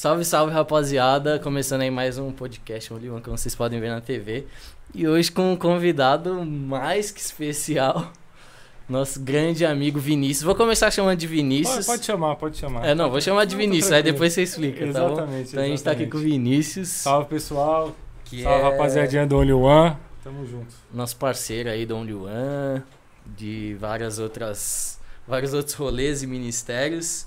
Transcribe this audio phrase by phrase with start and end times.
[0.00, 1.38] Salve, salve, rapaziada.
[1.38, 4.46] Começando aí mais um podcast Only One, como vocês podem ver na TV.
[4.94, 8.10] E hoje com um convidado mais que especial.
[8.88, 10.42] Nosso grande amigo Vinícius.
[10.42, 11.84] Vou começar chamando de Vinícius.
[11.84, 12.86] Pode, pode chamar, pode chamar.
[12.86, 15.12] É, não, vou chamar de Não, Vinícius, tá aí depois você explica, tá bom?
[15.12, 16.10] Exatamente, Então a gente tá aqui exatamente.
[16.10, 17.94] com o Vinícius, Salve pessoal,
[18.24, 19.96] que salve é rapaziadinha do Only One.
[20.24, 20.74] Tamo junto.
[20.94, 22.82] nosso parceiro aí do Only One,
[23.36, 27.26] de várias outras, vários outros rolês e ministérios.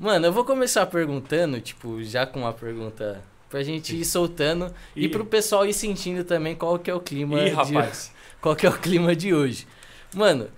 [0.00, 5.04] Mano, eu vou começar perguntando, tipo, já com uma pergunta pra gente ir soltando e,
[5.04, 5.08] Ih.
[5.10, 8.10] pro pessoal ir sentindo também qual que é o clima Ih, de rapaz.
[8.40, 9.66] qual que é o clima de hoje.
[10.14, 10.48] Mano,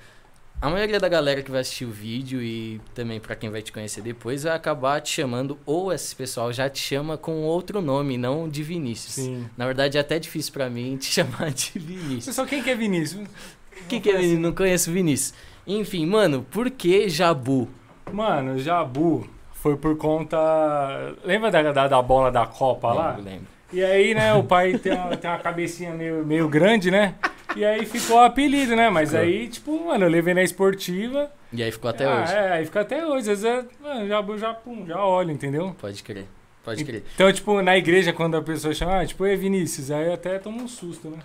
[0.60, 3.72] a maioria da galera que vai assistir o vídeo e também pra quem vai te
[3.72, 8.16] conhecer depois vai acabar te chamando ou esse pessoal já te chama com outro nome,
[8.16, 9.14] não de Vinícius.
[9.14, 9.50] Sim.
[9.56, 12.26] Na verdade é até difícil pra mim te chamar de Vinícius.
[12.26, 13.26] Pessoal, quem que é Vinícius?
[13.26, 14.38] O que, que é Vinícius?
[14.40, 15.34] Não conheço Vinícius.
[15.66, 17.68] Enfim, mano, por que Jabu?
[18.12, 21.14] Mano, Jabu foi por conta...
[21.24, 23.10] Lembra da, da, da bola da Copa lá?
[23.10, 23.46] Lembro, lembro.
[23.72, 27.14] E aí, né, o pai tem uma, tem uma cabecinha meio, meio grande, né?
[27.56, 28.88] E aí ficou o apelido, né?
[28.90, 31.30] Mas aí, tipo, mano, eu levei na esportiva.
[31.52, 32.32] E aí ficou até ah, hoje.
[32.32, 33.30] É, aí fica até hoje.
[33.30, 35.74] Às vezes, é, mano, já, já, pum, já olho, entendeu?
[35.80, 36.26] Pode crer.
[36.64, 37.02] Pode crer.
[37.14, 40.62] Então, tipo, na igreja, quando a pessoa chama, ah, tipo, é Vinícius, aí até toma
[40.62, 41.18] um susto, né?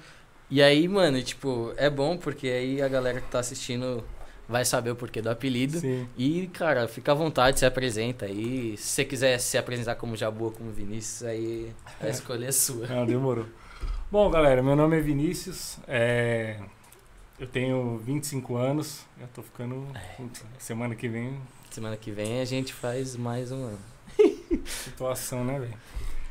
[0.49, 4.03] E aí, mano, tipo, é bom porque aí a galera que tá assistindo
[4.47, 5.79] vai saber o porquê do apelido.
[5.79, 6.07] Sim.
[6.17, 8.77] E, cara, fica à vontade, se apresenta aí.
[8.77, 12.87] Se você quiser se apresentar como Jabu ou como Vinícius, aí a escolha é sua.
[12.87, 13.45] Não, demorou.
[14.09, 16.57] Bom, galera, meu nome é Vinícius, é...
[17.37, 19.85] eu tenho 25 anos, já tô ficando...
[20.15, 21.37] Putz, Semana que vem,
[21.69, 23.79] Semana que vem a gente faz mais um ano.
[24.65, 25.73] situação, né, velho?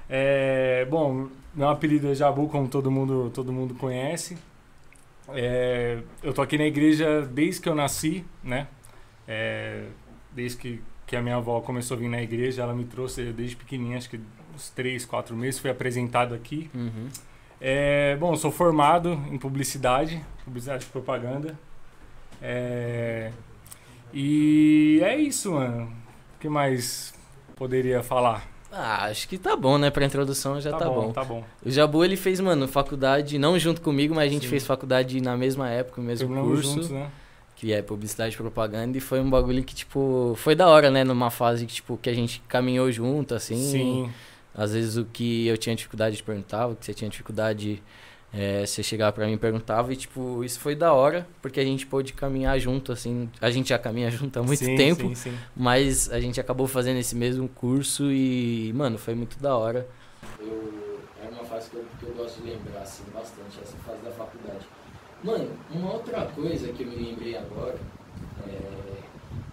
[0.08, 0.86] É...
[0.86, 4.38] Bom, meu apelido é Jabu, como todo mundo, todo mundo conhece.
[5.30, 5.98] É...
[6.22, 8.68] Eu tô aqui na igreja desde que eu nasci, né?
[9.26, 9.84] É...
[10.32, 13.56] Desde que, que a minha avó começou a vir na igreja, ela me trouxe desde
[13.56, 14.20] pequenininha, acho que
[14.54, 16.70] uns 3, 4 meses, fui apresentado aqui.
[16.74, 17.08] Uhum.
[17.60, 21.58] É, bom, sou formado em publicidade, publicidade e propaganda.
[22.40, 23.32] É,
[24.12, 25.92] e é isso, mano.
[26.36, 27.14] O que mais
[27.54, 28.46] poderia falar?
[28.78, 29.90] Ah, acho que tá bom, né?
[29.90, 31.12] Pra introdução já tá, bom.
[31.12, 31.42] tá bom.
[31.64, 34.50] O Jabu, ele fez, mano, faculdade, não junto comigo, mas a gente Sim.
[34.50, 36.74] fez faculdade na mesma época, no mesmo Terminamos curso.
[36.74, 37.10] juntos, né?
[37.56, 41.02] que é publicidade e propaganda, e foi um bagulho que, tipo, foi da hora, né?
[41.04, 43.56] Numa fase que, tipo, que a gente caminhou junto, assim.
[43.56, 44.10] Sim,
[44.54, 47.82] Às vezes o que eu tinha dificuldade de perguntava, o que você tinha dificuldade,
[48.36, 51.64] é, você chegava pra mim e perguntava, e, tipo, isso foi da hora, porque a
[51.64, 53.30] gente pôde caminhar junto, assim.
[53.40, 55.38] A gente já caminha junto há muito sim, tempo, Sim, sim.
[55.56, 59.88] mas a gente acabou fazendo esse mesmo curso e, mano, foi muito da hora.
[60.38, 64.02] Eu, é uma fase que eu, que eu gosto de lembrar, assim, bastante, essa fase
[64.02, 64.66] da faculdade.
[65.24, 67.78] Mano, uma outra coisa que eu me lembrei agora,
[68.46, 68.95] é...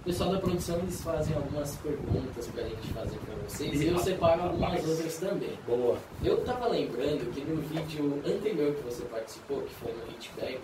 [0.03, 3.97] o pessoal da produção, eles fazem algumas perguntas pra gente fazer pra vocês, e eu
[3.97, 5.57] separo algumas outras também.
[5.65, 5.97] Boa.
[6.21, 10.59] Eu tava lembrando que no vídeo anterior que você participou, que foi no Hitback,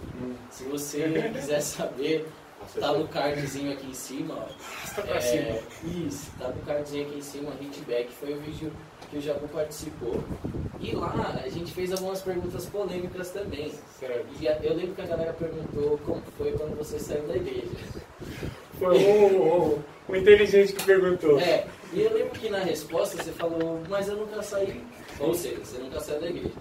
[0.49, 2.27] se você quiser saber,
[2.77, 5.01] tá no cardzinho aqui em cima, ó.
[5.07, 8.73] É, isso, tá no cardzinho aqui em cima, Hitback, foi o vídeo
[9.09, 10.21] que o Jabu participou.
[10.81, 13.73] E lá a gente fez algumas perguntas polêmicas também.
[13.97, 14.25] Certo.
[14.37, 17.99] E eu lembro que a galera perguntou como foi quando você saiu da igreja.
[18.79, 21.39] Foi o, o, o inteligente que perguntou.
[21.39, 24.81] É, e eu lembro que na resposta você falou, mas eu nunca saí.
[25.19, 26.53] Ou seja, você nunca saiu da igreja.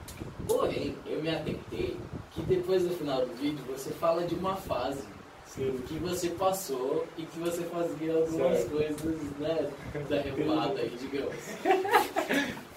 [0.48, 1.96] Porém, eu me atentei
[2.32, 5.02] que depois do final do vídeo você fala de uma fase
[5.46, 5.80] Sim.
[5.86, 8.70] que você passou e que você fazia algumas Certo.
[8.70, 9.70] coisas, né,
[10.08, 11.34] da revoada aí, digamos.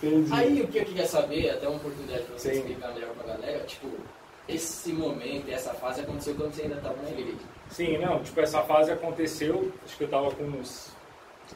[0.02, 0.34] Entendi.
[0.34, 2.60] Aí o que eu queria saber, até uma oportunidade pra você Sim.
[2.60, 3.88] explicar melhor pra galera, tipo,
[4.48, 7.38] esse momento, essa fase aconteceu quando você ainda estava na igreja.
[7.72, 10.92] Sim, não, tipo, essa fase aconteceu, acho que eu tava com uns,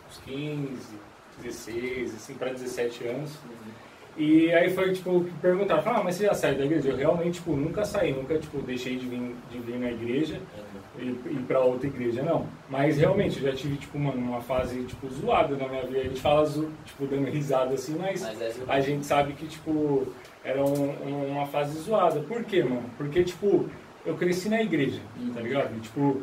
[0.09, 0.95] uns 15,
[1.41, 3.31] 16, assim, pra 17 anos.
[4.17, 6.87] E aí foi, tipo, que perguntaram, falaram, ah, mas você já saiu da igreja?
[6.90, 10.40] Eu realmente, tipo, nunca saí, nunca, tipo, deixei de vir, de vir na igreja
[10.97, 12.47] e ir pra outra igreja, não.
[12.69, 15.99] Mas realmente, eu já tive, tipo, uma, uma fase, tipo, zoada na minha vida.
[15.99, 19.47] A gente fala, zo- tipo, dando risada assim, mas Mas é a gente sabe que,
[19.47, 20.07] tipo,
[20.45, 22.22] era um- uma fase zoada.
[22.22, 22.90] Por quê, mano?
[22.97, 23.67] Porque, tipo,
[24.05, 24.99] eu cresci na igreja,
[25.34, 25.75] tá ligado?
[25.75, 26.22] E, tipo,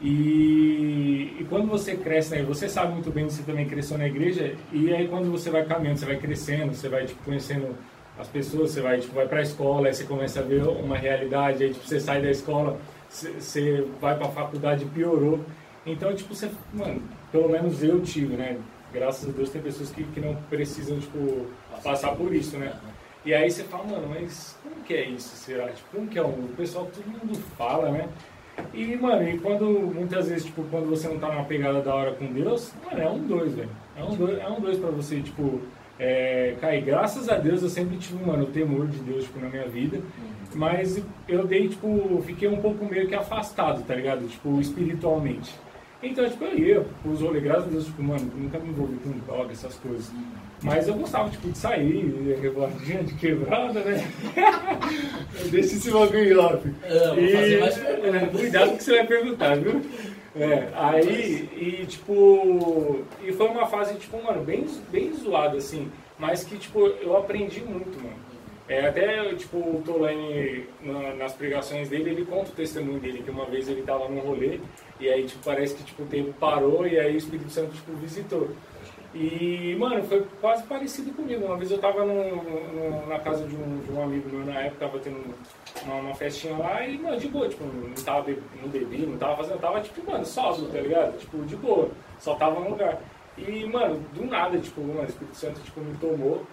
[0.00, 2.42] e, e quando você cresce, né?
[2.42, 5.64] Você sabe muito bem que você também cresceu na igreja, e aí quando você vai
[5.64, 7.76] caminhando, você vai crescendo, você vai, tipo, conhecendo
[8.18, 11.64] as pessoas, você vai, tipo, vai pra escola, aí você começa a ver uma realidade,
[11.64, 12.78] aí, tipo, você sai da escola,
[13.08, 15.40] você, vai pra faculdade e piorou.
[15.84, 18.58] Então, tipo, você, mano, pelo menos eu tive, né?
[18.92, 21.46] Graças a Deus tem pessoas que, que não precisam, tipo,
[21.82, 22.72] passar por isso, né?
[23.24, 25.68] E aí você fala, mano, mas como que é isso, será?
[25.68, 26.44] Tipo, como que é um...
[26.44, 28.08] O pessoal, todo mundo fala, né?
[28.74, 29.64] E, mano, e quando,
[29.94, 33.08] muitas vezes, tipo, quando você não tá numa pegada da hora com Deus, mano, é
[33.08, 33.70] um dois, velho.
[33.96, 35.60] É um dois, é um dois pra você, tipo,
[35.98, 39.50] É, Kai, graças a Deus eu sempre tive, mano, o temor de Deus, tipo, na
[39.50, 39.98] minha vida.
[39.98, 40.30] Uhum.
[40.54, 44.26] Mas eu dei, tipo, fiquei um pouco meio que afastado, tá ligado?
[44.26, 45.54] Tipo, espiritualmente.
[46.02, 49.10] Então, tipo, eu ia pros rolês, graças a Deus, tipo, mano, nunca me envolvi com
[49.10, 50.10] droga, essas coisas.
[50.62, 54.02] Mas eu gostava, tipo, de sair, revoadinha de quebrada, né?
[55.50, 56.68] Deixa esse bagulho off.
[57.18, 59.82] e, cuidado que você vai perguntar, viu?
[60.34, 66.44] É, aí, e tipo, e foi uma fase, tipo, mano, bem, bem zoada, assim, mas
[66.44, 68.30] que, tipo, eu aprendi muito, mano.
[68.68, 73.30] É, até, tipo, o Tolani, na, nas pregações dele, ele conta o testemunho dele, que
[73.30, 74.60] uma vez ele tava num rolê,
[75.00, 77.92] e aí, tipo, parece que, tipo, o tempo parou, e aí o Espírito Santo, tipo,
[77.94, 78.50] visitou.
[79.14, 81.44] E, mano, foi quase parecido comigo.
[81.44, 84.60] Uma vez eu tava no, no, na casa de um, de um, amigo meu, na
[84.60, 85.34] época, tava tendo
[85.82, 88.30] uma, uma festinha lá, e, mano, de boa, tipo, não tava
[88.62, 91.18] não bebi, não tava fazendo, tava, tipo, mano, sócio, tá ligado?
[91.18, 93.00] Tipo, de boa, só tava no lugar.
[93.38, 96.46] E, mano, do nada, tipo, mano, o Espírito Santo, tipo, me tomou.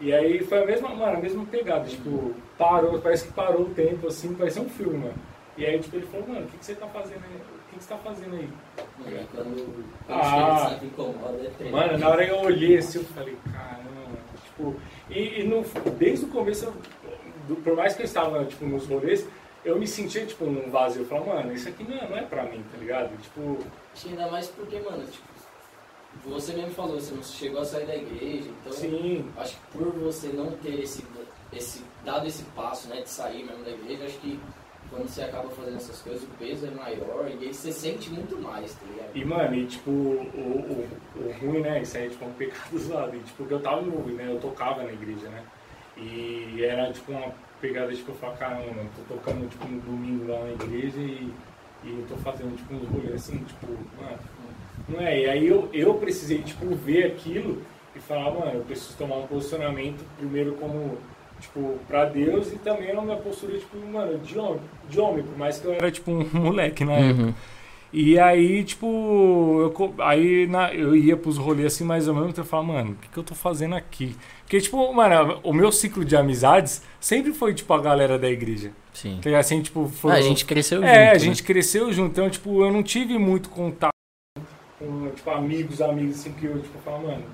[0.00, 3.74] E aí foi a mesma, mano, a mesma pegada, tipo, parou, parece que parou o
[3.74, 5.14] tempo, assim, parecia um filme, mano.
[5.56, 7.59] E aí, tipo, ele falou, mano, o que, que você tá fazendo aí?
[7.70, 8.48] O que, que você tá fazendo aí?
[8.98, 14.18] Mano, quando, ah, incomoda, é Mano, na hora que eu olhei assim, eu falei, caramba,
[14.44, 14.74] tipo,
[15.08, 15.62] e, e no,
[15.96, 16.74] desde o começo,
[17.46, 19.24] do, por mais que eu estava, tipo, nos rolês,
[19.64, 21.02] eu me sentia, tipo, num vazio.
[21.02, 23.16] Eu falava, mano, isso aqui não é, não é pra mim, tá ligado?
[23.22, 23.58] Tipo...
[24.04, 25.28] Ainda mais porque, mano, tipo,
[26.24, 29.30] você mesmo falou, você não chegou a sair da igreja, então Sim.
[29.38, 31.04] acho que por você não ter esse,
[31.52, 34.40] esse dado esse passo, né, de sair mesmo da igreja, acho que
[34.90, 38.36] quando você acaba fazendo essas coisas, o peso é maior e aí você sente muito
[38.38, 39.16] mais, tá ligado?
[39.16, 42.76] E, mano, e tipo, o, o, o ruim, né, isso aí é tipo um pecado
[42.78, 45.42] zoado, e, tipo, eu tava envolvido, né, eu tocava na igreja, né,
[45.96, 50.32] e era tipo uma pegada, tipo, eu falava, caramba, mano, tô tocando, tipo, no domingo
[50.32, 51.32] lá na igreja e,
[51.84, 53.66] e eu tô fazendo, tipo, uns rolês assim, tipo,
[54.00, 54.18] mano
[54.90, 55.20] não é?
[55.20, 57.62] E aí eu, eu precisei, tipo, ver aquilo
[57.94, 60.98] e falar, mano, eu preciso tomar um posicionamento primeiro como,
[61.40, 65.58] tipo, pra Deus e também uma postura, tipo, mano, de homem, de homem, por mais
[65.58, 67.10] que eu era, tipo, um moleque na uhum.
[67.10, 67.34] época.
[67.92, 68.86] E aí, tipo,
[69.76, 72.94] eu, aí na, eu ia pros rolês assim, mais ou menos, eu falava, mano, o
[72.94, 74.16] que, que eu tô fazendo aqui?
[74.42, 78.70] Porque, tipo, mano, o meu ciclo de amizades sempre foi, tipo, a galera da igreja.
[78.92, 79.18] Sim.
[79.20, 80.12] Que, assim, tipo, foi...
[80.12, 80.98] Ah, a gente cresceu é, junto.
[80.98, 81.18] É, a né?
[81.18, 82.12] gente cresceu junto.
[82.12, 83.90] Então, tipo, eu não tive muito contato
[84.78, 87.24] com, tipo, amigos, amigos, assim, que eu, tipo, falo, mano,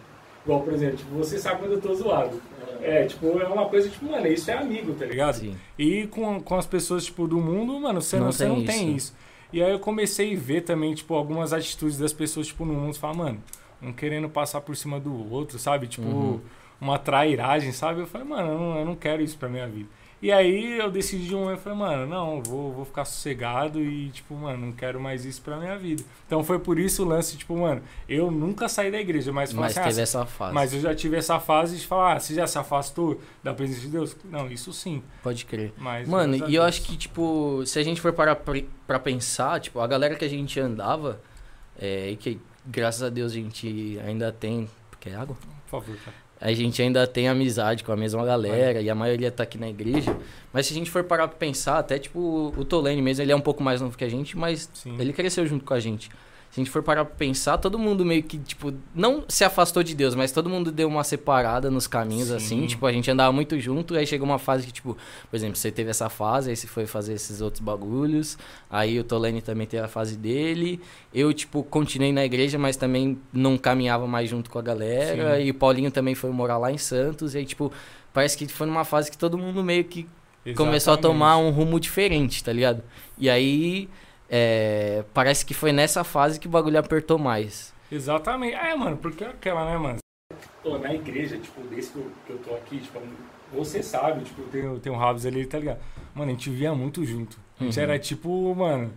[0.44, 2.41] igual, por exemplo, tipo, você sabe quando eu tô zoado.
[2.86, 5.34] É, tipo, é uma coisa, tipo, mano, isso é amigo, tá ligado?
[5.34, 5.56] Sim.
[5.76, 8.58] E com, com as pessoas, tipo, do mundo, mano, você não, não, você tem, não
[8.58, 8.66] isso.
[8.66, 9.16] tem isso.
[9.52, 12.96] E aí eu comecei a ver também, tipo, algumas atitudes das pessoas, tipo, no mundo,
[12.96, 13.42] falar, mano,
[13.82, 15.88] um querendo passar por cima do outro, sabe?
[15.88, 16.40] Tipo, uhum.
[16.80, 18.00] uma trairagem, sabe?
[18.00, 19.88] Eu falei, mano, eu não, eu não quero isso pra minha vida.
[20.20, 24.08] E aí eu decidi de um momento, falei, mano, não, vou, vou ficar sossegado e,
[24.10, 26.02] tipo, mano, não quero mais isso pra minha vida.
[26.26, 29.52] Então foi por isso o lance, tipo, mano, eu nunca saí da igreja, mas...
[29.52, 30.54] Mas assim, teve ah, essa fase.
[30.54, 33.80] Mas eu já tive essa fase de falar, ah, você já se afastou da presença
[33.82, 34.16] de Deus?
[34.24, 35.02] Não, isso sim.
[35.22, 35.74] Pode crer.
[35.76, 38.36] Mas, mano, e eu acho que, tipo, se a gente for parar
[38.86, 41.20] pra pensar, tipo, a galera que a gente andava,
[41.78, 44.69] é, e que graças a Deus a gente ainda tem...
[44.98, 45.36] Quer água?
[45.66, 49.31] Por favor, cara a gente ainda tem amizade com a mesma galera e a maioria
[49.31, 50.16] tá aqui na igreja.
[50.52, 53.36] Mas se a gente for parar pra pensar, até tipo o Tolene mesmo, ele é
[53.36, 54.96] um pouco mais novo que a gente, mas Sim.
[54.98, 56.10] ele cresceu junto com a gente
[56.50, 59.82] se a gente for parar pra pensar, todo mundo meio que, tipo, não se afastou
[59.82, 62.36] de Deus, mas todo mundo deu uma separada nos caminhos, Sim.
[62.36, 62.67] assim.
[62.67, 64.96] Tipo, a gente andava muito junto, aí chegou uma fase que, tipo,
[65.31, 68.38] por exemplo, você teve essa fase, aí você foi fazer esses outros bagulhos.
[68.70, 70.81] Aí o Tolene também teve a fase dele.
[71.12, 75.36] Eu, tipo, continuei na igreja, mas também não caminhava mais junto com a galera.
[75.36, 75.44] Sim.
[75.44, 77.34] E o Paulinho também foi morar lá em Santos.
[77.34, 77.70] E aí, tipo,
[78.15, 80.00] parece que foi numa fase que todo mundo meio que
[80.46, 80.56] Exatamente.
[80.56, 82.82] começou a tomar um rumo diferente, tá ligado?
[83.19, 83.91] E aí
[84.28, 87.72] é, parece que foi nessa fase que o bagulho apertou mais.
[87.90, 88.54] Exatamente.
[88.54, 89.98] É, mano, porque é aquela, né, mano?
[90.62, 93.00] Pô, na igreja, tipo, desde que eu, que eu tô aqui, tipo,
[93.52, 95.78] você sabe, tipo, tem, tem um Rabs ali, tá ligado?
[96.14, 97.38] Mano, a gente via muito junto.
[97.60, 97.82] A gente uhum.
[97.82, 98.92] era tipo, mano.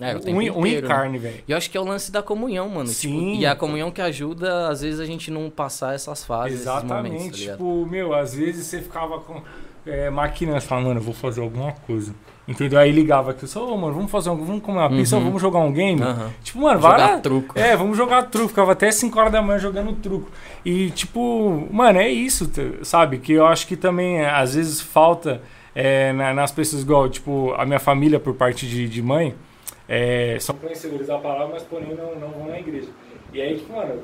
[0.00, 1.44] É, um, um em carne, velho.
[1.46, 2.88] E eu acho que é o lance da comunhão, mano.
[2.88, 3.32] Tipo, Sim.
[3.32, 6.60] Tipo, e a comunhão que ajuda, às vezes, a gente não passar essas fases.
[6.60, 7.12] Exatamente.
[7.12, 9.42] Momentos, tá tipo, meu, às vezes você ficava com
[9.86, 12.14] é, maquinando, falando, mano, eu vou fazer alguma coisa.
[12.50, 12.80] Entendeu?
[12.80, 15.22] Aí ligava aqui, só, oh, mano, vamos fazer um, vamos comer uma pizza, uhum.
[15.22, 16.02] vamos jogar um game.
[16.02, 16.30] Uhum.
[16.42, 17.20] Tipo, mano, jogar vai.
[17.20, 17.56] truco.
[17.56, 18.48] É, vamos jogar truco.
[18.48, 20.28] Ficava até 5 horas da manhã jogando truco.
[20.64, 22.50] E, tipo, mano, é isso,
[22.82, 23.18] sabe?
[23.18, 25.40] Que eu acho que também, é, às vezes, falta
[25.76, 29.32] é, nas pessoas igual, tipo, a minha família, por parte de, de mãe,
[29.88, 32.88] é, são conhecedores da palavra, mas porém não, não vão na igreja.
[33.32, 34.02] E aí, tipo, mano,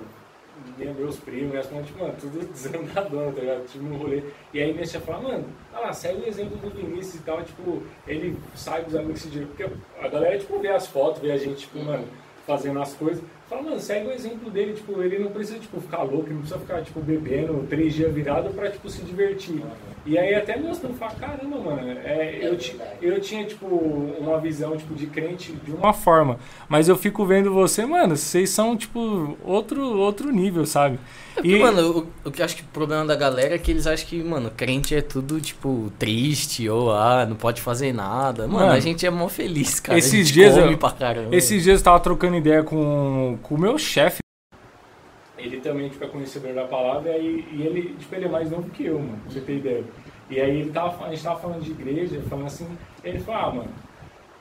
[0.79, 3.67] meus primos, minhas mães, tipo, mano, tudo desandadona, tá ligado?
[3.67, 4.23] Tipo, no rolê.
[4.53, 7.43] E aí minha tia fala, mano, ah lá, segue o exemplo do Vinícius e tal,
[7.43, 9.29] tipo, ele sai dos amigos se.
[9.31, 9.65] Porque
[10.01, 12.07] a galera, tipo, vê as fotos, vê a gente, tipo, mano,
[12.47, 13.23] fazendo as coisas.
[13.49, 16.59] Fala, mano, segue o exemplo dele, tipo, ele não precisa, tipo, ficar louco, não precisa
[16.59, 19.63] ficar, tipo, bebendo três dias virado pra, tipo, se divertir.
[20.05, 22.59] E aí até primos falam, caramba, mano, é, eu,
[23.03, 26.39] eu tinha, tipo, uma visão, tipo, de crente de uma forma,
[26.69, 30.99] mas eu fico vendo você, mano, vocês são, tipo, outro, outro nível, sabe?
[31.37, 31.61] É porque, e...
[31.61, 34.07] mano, o, o que eu acho que o problema da galera é que eles acham
[34.07, 38.47] que, mano, crente é tudo, tipo, triste, ou, ah, não pode fazer nada.
[38.47, 39.99] Mano, mano a gente é mó feliz, cara.
[39.99, 40.79] Esses dias eu,
[41.33, 44.19] Esses dias eu tava trocando ideia com com, o meu chefe.
[45.39, 48.69] Ele também tipo, é conhecedor da palavra e, e ele, tipo, ele é mais novo
[48.71, 49.85] que eu, mano, pra você ter ideia.
[50.29, 52.67] E aí ele tava, a gente tava falando de igreja, falando assim,
[53.05, 53.69] ele falou, ah, mano,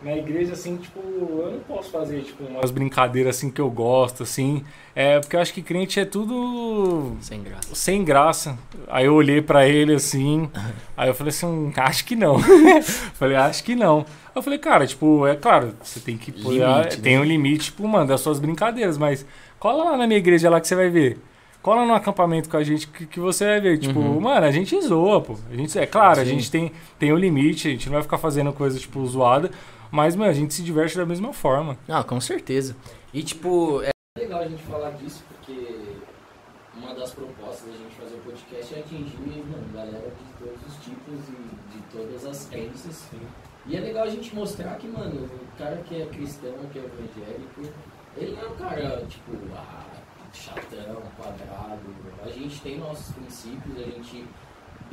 [0.02, 4.24] na igreja, assim, tipo, eu não posso fazer, tipo, umas brincadeiras, assim, que eu gosto,
[4.24, 4.64] assim,
[4.96, 7.16] é, porque eu acho que crente é tudo...
[7.22, 7.76] Sem graça.
[7.76, 8.58] Sem graça.
[8.88, 10.50] Aí eu olhei para ele, assim,
[10.96, 12.38] aí eu falei assim, acho que não.
[13.16, 14.06] falei, acho que não.
[14.36, 16.32] Eu falei, cara, tipo, é claro, você tem que...
[16.32, 16.84] Limite, né?
[17.02, 19.26] Tem um limite, tipo, mano, das suas brincadeiras, mas
[19.58, 21.18] cola lá na minha igreja lá que você vai ver
[21.66, 23.80] cola no acampamento com a gente que, que você vai ver.
[23.80, 24.22] Tipo, uhum.
[24.22, 25.36] mano, a gente zoa, pô.
[25.52, 26.22] A gente, é claro, Sim.
[26.22, 29.50] a gente tem, tem um limite, a gente não vai ficar fazendo coisa, tipo, zoada.
[29.96, 31.78] Mas, mano, a gente se diverte da mesma forma.
[31.88, 32.76] Ah, com certeza.
[33.14, 35.96] E, tipo, é legal a gente falar disso, porque
[36.76, 40.84] uma das propostas da gente fazer o podcast é atingir, mano, galera de todos os
[40.84, 42.94] tipos e de todas as crenças.
[43.10, 43.22] Sim.
[43.68, 46.84] E é legal a gente mostrar que, mano, o cara que é cristão, que é
[46.84, 47.62] evangélico,
[48.18, 49.86] ele não é um cara, tipo, ah,
[50.34, 51.80] chatão, quadrado.
[52.22, 54.26] A gente tem nossos princípios, a gente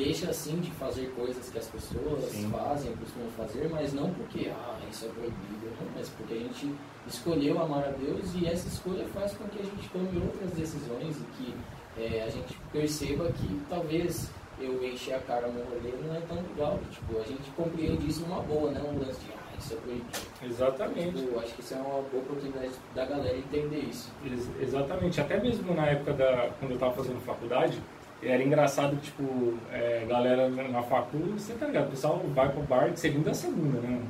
[0.05, 2.51] deixa assim de fazer coisas que as pessoas Sim.
[2.51, 6.75] fazem, costumam fazer, mas não porque ah, isso é proibido, mas porque a gente
[7.07, 11.17] escolheu amar a Deus e essa escolha faz com que a gente tome outras decisões
[11.17, 11.55] e que
[11.99, 14.31] é, a gente perceba que talvez
[14.61, 16.79] eu encher a cara no rolê não é tão legal.
[16.91, 18.81] Tipo, a gente compreende isso uma boa, né?
[18.81, 20.19] Um lance de ah, isso é proibido.
[20.43, 21.19] Exatamente.
[21.19, 24.13] Tipo, acho que isso é uma boa oportunidade da galera entender isso.
[24.25, 25.21] Ex exatamente.
[25.21, 26.51] Até mesmo na época da.
[26.59, 27.81] quando eu estava fazendo faculdade,
[28.23, 31.89] era engraçado, tipo, é, galera na faculdade, você tá ligado?
[31.89, 34.01] O pessoal vai pro bar de segunda a segunda, né?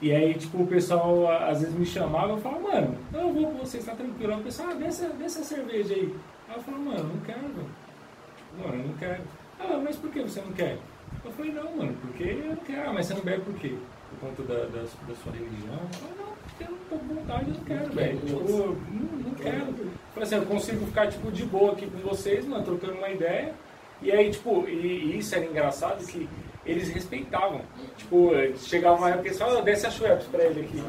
[0.00, 3.58] E aí, tipo, o pessoal às vezes me chamava e falava, mano, eu vou com
[3.58, 4.36] vocês, tá tranquilo.
[4.36, 6.12] O pessoal, ah, desce, desce a cerveja aí.
[6.48, 7.40] Aí eu falava, mano, não quero.
[7.40, 9.22] Tipo, mano, eu não quero.
[9.60, 10.78] Ah, mas por que você não quer?
[11.24, 12.90] Eu falei, não, mano, porque eu não quero.
[12.90, 13.76] Ah, mas você não bebe por quê?
[14.10, 15.78] Por conta da, da, da sua religião?
[15.80, 16.21] Eu falei,
[16.60, 18.18] não tô com vontade, eu não quero, velho.
[18.18, 19.74] Tipo, não, não quero.
[20.14, 23.54] Falei assim, eu consigo ficar, tipo, de boa aqui com vocês, mano, trocando uma ideia.
[24.00, 26.28] E aí, tipo, e, e isso era engraçado que
[26.66, 27.62] eles respeitavam.
[27.96, 30.82] Tipo, chegava uma época e eles falavam, desce a Schweppes pra ele aqui.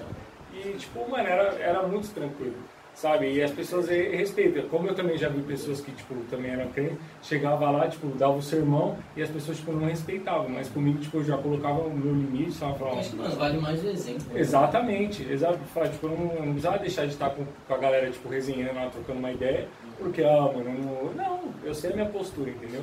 [0.54, 2.56] E, tipo, mano, era, era muito tranquilo
[2.96, 3.32] sabe?
[3.32, 4.68] E as pessoas respeitam.
[4.70, 8.34] Como eu também já vi pessoas que, tipo, também eram crentes, chegava lá, tipo, dava
[8.34, 10.50] o sermão e as pessoas, tipo, não respeitavam.
[10.50, 13.00] Mas comigo, tipo, eu já colocava o meu limite, só falava...
[13.00, 14.34] Acho que, mano, vale mais o exemplo.
[14.34, 14.40] Né?
[14.40, 15.32] Exatamente.
[15.32, 15.60] Exato.
[15.92, 18.90] Tipo, eu não, não precisava deixar de estar com, com a galera, tipo, resenhando lá,
[18.90, 21.14] trocando uma ideia, porque, ah, mano, eu não...
[21.14, 22.82] Não, eu sei a minha postura, entendeu?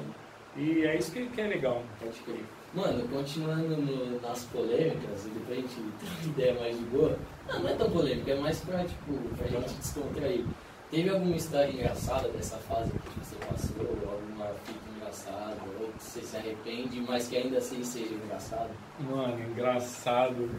[0.57, 1.83] E é isso que, que é legal.
[1.99, 2.45] Pode crer.
[2.73, 7.19] Mano, continuando no, nas polêmicas, e depois a gente ideia mais de boa.
[7.49, 10.45] Não, não é tão polêmica, é mais pra, tipo, pra gente descontrair.
[10.89, 16.21] Teve alguma história engraçada dessa fase que você passou, alguma fita engraçada, ou que você
[16.21, 18.71] se arrepende, mas que ainda assim seja engraçado?
[19.01, 20.51] Mano, engraçado.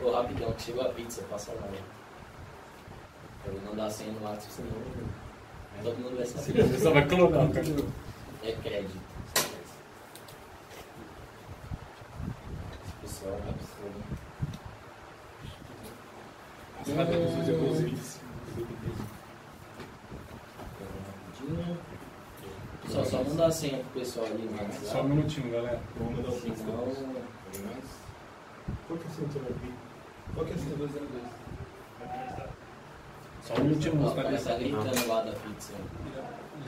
[0.00, 1.68] Ô, rapidão, que chegou a pizza, passa lá.
[3.44, 4.70] Eu vou mandar a senha no WhatsApp, senão
[5.82, 6.62] todo mundo vai saber.
[6.62, 7.66] Você só vai clonar, cara.
[8.44, 9.05] É crédito.
[13.26, 13.56] Pessoal, é.
[22.88, 24.86] Só, só mandar a senha pro pessoal ali WhatsApp.
[24.86, 25.80] Só um minutinho, galera.
[25.98, 26.98] Vamos mandar o Pix depois.
[28.86, 29.34] Qual que é a senha do
[30.34, 31.06] Qual que é a senha do 02?
[33.42, 34.14] Só um minutinho, moço.
[34.14, 35.72] Tá gritando lá da pizza.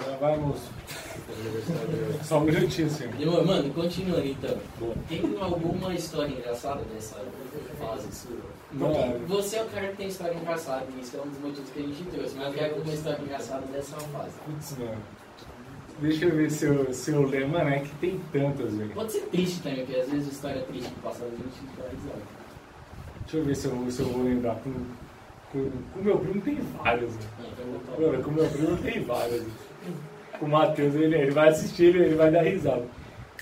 [0.04, 0.70] Já vai, moço.
[2.24, 3.46] Só um minutinho, senhor.
[3.46, 4.56] Mano, continua então.
[5.08, 7.16] Tem alguma história engraçada dessa
[7.78, 8.36] fase sua?
[8.70, 11.70] Porque você é o cara que tem história engraçada, e isso é um dos motivos
[11.70, 12.36] que a gente trouxe.
[12.36, 14.32] Mas eu quero alguma história engraçada dessa fase.
[14.44, 15.02] Putz, mano.
[16.00, 18.90] Deixa eu ver se eu, se eu lembro, mano, é que tem tantas, velho.
[18.90, 22.22] Pode ser triste também, porque às vezes história triste do passado a gente fica risada.
[23.22, 24.54] Deixa eu ver se eu, se eu vou lembrar.
[24.56, 24.72] Com,
[25.52, 27.28] com, com meu primo tem várias, velho.
[27.98, 29.42] Então, com meu primo tem várias
[30.38, 32.84] com o Matheus, ele, ele vai assistir, ele, ele vai dar risada.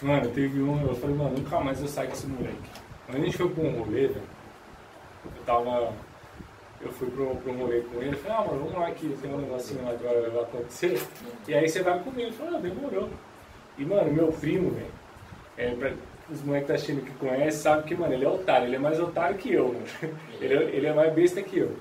[0.02, 2.70] Mano, teve um, eu falei, mano, nunca mais eu saio com esse moleque.
[3.06, 5.92] Quando a gente foi pra um rolê, eu tava.
[6.80, 9.38] Eu fui pro, pro rolê com ele, falei, ah, mano, vamos lá que tem um
[9.38, 11.00] negocinho lá que vai, vai acontecer.
[11.48, 12.28] E aí você vai comigo.
[12.28, 13.08] Ele falou, ah, demorou.
[13.78, 14.86] E, mano, meu primo, velho,
[15.56, 15.92] é, pra,
[16.30, 18.78] os moleques da tá China que conhecem sabem que, mano, ele é otário, ele é
[18.78, 19.86] mais otário que eu, mano.
[20.40, 21.74] Ele, é, ele é mais besta que eu.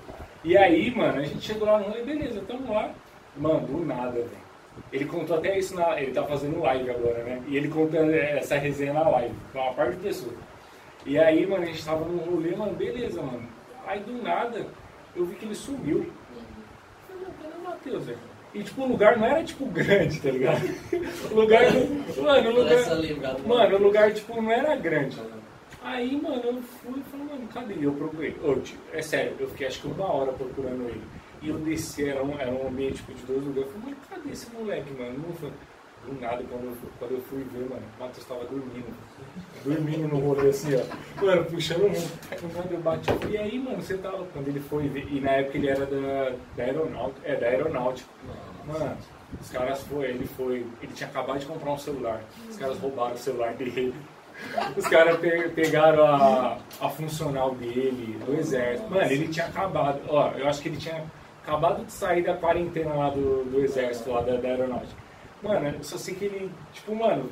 [0.44, 2.92] E aí, mano, a gente chegou lá no rolê, beleza, tamo lá.
[3.36, 4.45] Mano, do nada, velho.
[4.92, 6.00] Ele contou até isso na.
[6.00, 7.42] Ele tá fazendo live agora, né?
[7.48, 10.36] E ele contou essa resenha na live, com uma parte de pessoas.
[11.06, 13.48] E aí, mano, a gente tava num rolê, mano, beleza, mano.
[13.86, 14.66] Aí do nada,
[15.16, 16.12] eu vi que ele sumiu.
[17.10, 18.18] Eu falei, Matheus, velho?
[18.54, 20.64] E tipo, o lugar não era tipo grande, tá ligado?
[21.30, 21.64] O lugar.
[22.18, 23.40] Mano, o lugar.
[23.46, 25.20] Mano, o lugar, tipo, não era grande.
[25.84, 27.76] Aí, mano, eu fui e falei, mano, cadê?
[27.80, 28.36] Eu procurei.
[28.44, 31.02] Ô, tipo, é sério, eu fiquei acho que uma hora procurando ele.
[31.46, 33.72] E eu desci, era um, era um ambiente tipo, de dois lugares.
[33.72, 35.20] Eu falei, cadê esse moleque, mano?
[35.28, 35.52] Não foi.
[36.06, 38.96] Do nada, quando eu, quando eu fui ver, mano, o Matheus tava dormindo.
[39.64, 41.24] Dormindo no rolê assim, ó.
[41.24, 42.54] Mano, puxando muito.
[42.54, 44.26] Quando eu bati, e aí, mano, você tava.
[44.34, 47.28] Quando ele foi ver, e na época ele era da, da aeronáutica.
[47.28, 48.10] É, da aeronáutica.
[48.68, 48.98] Mano,
[49.40, 50.66] os caras foi, ele foi.
[50.82, 52.22] Ele tinha acabado de comprar um celular.
[52.50, 53.94] Os caras roubaram o celular dele.
[54.76, 58.90] Os caras pe pegaram a, a funcional dele, do exército.
[58.90, 60.02] Mano, ele tinha acabado.
[60.10, 61.02] Ó, eu acho que ele tinha
[61.46, 65.00] acabado de sair da quarentena lá do, do exército, lá da, da aeronáutica.
[65.44, 67.30] Mano, eu só sei que ele, tipo, mano,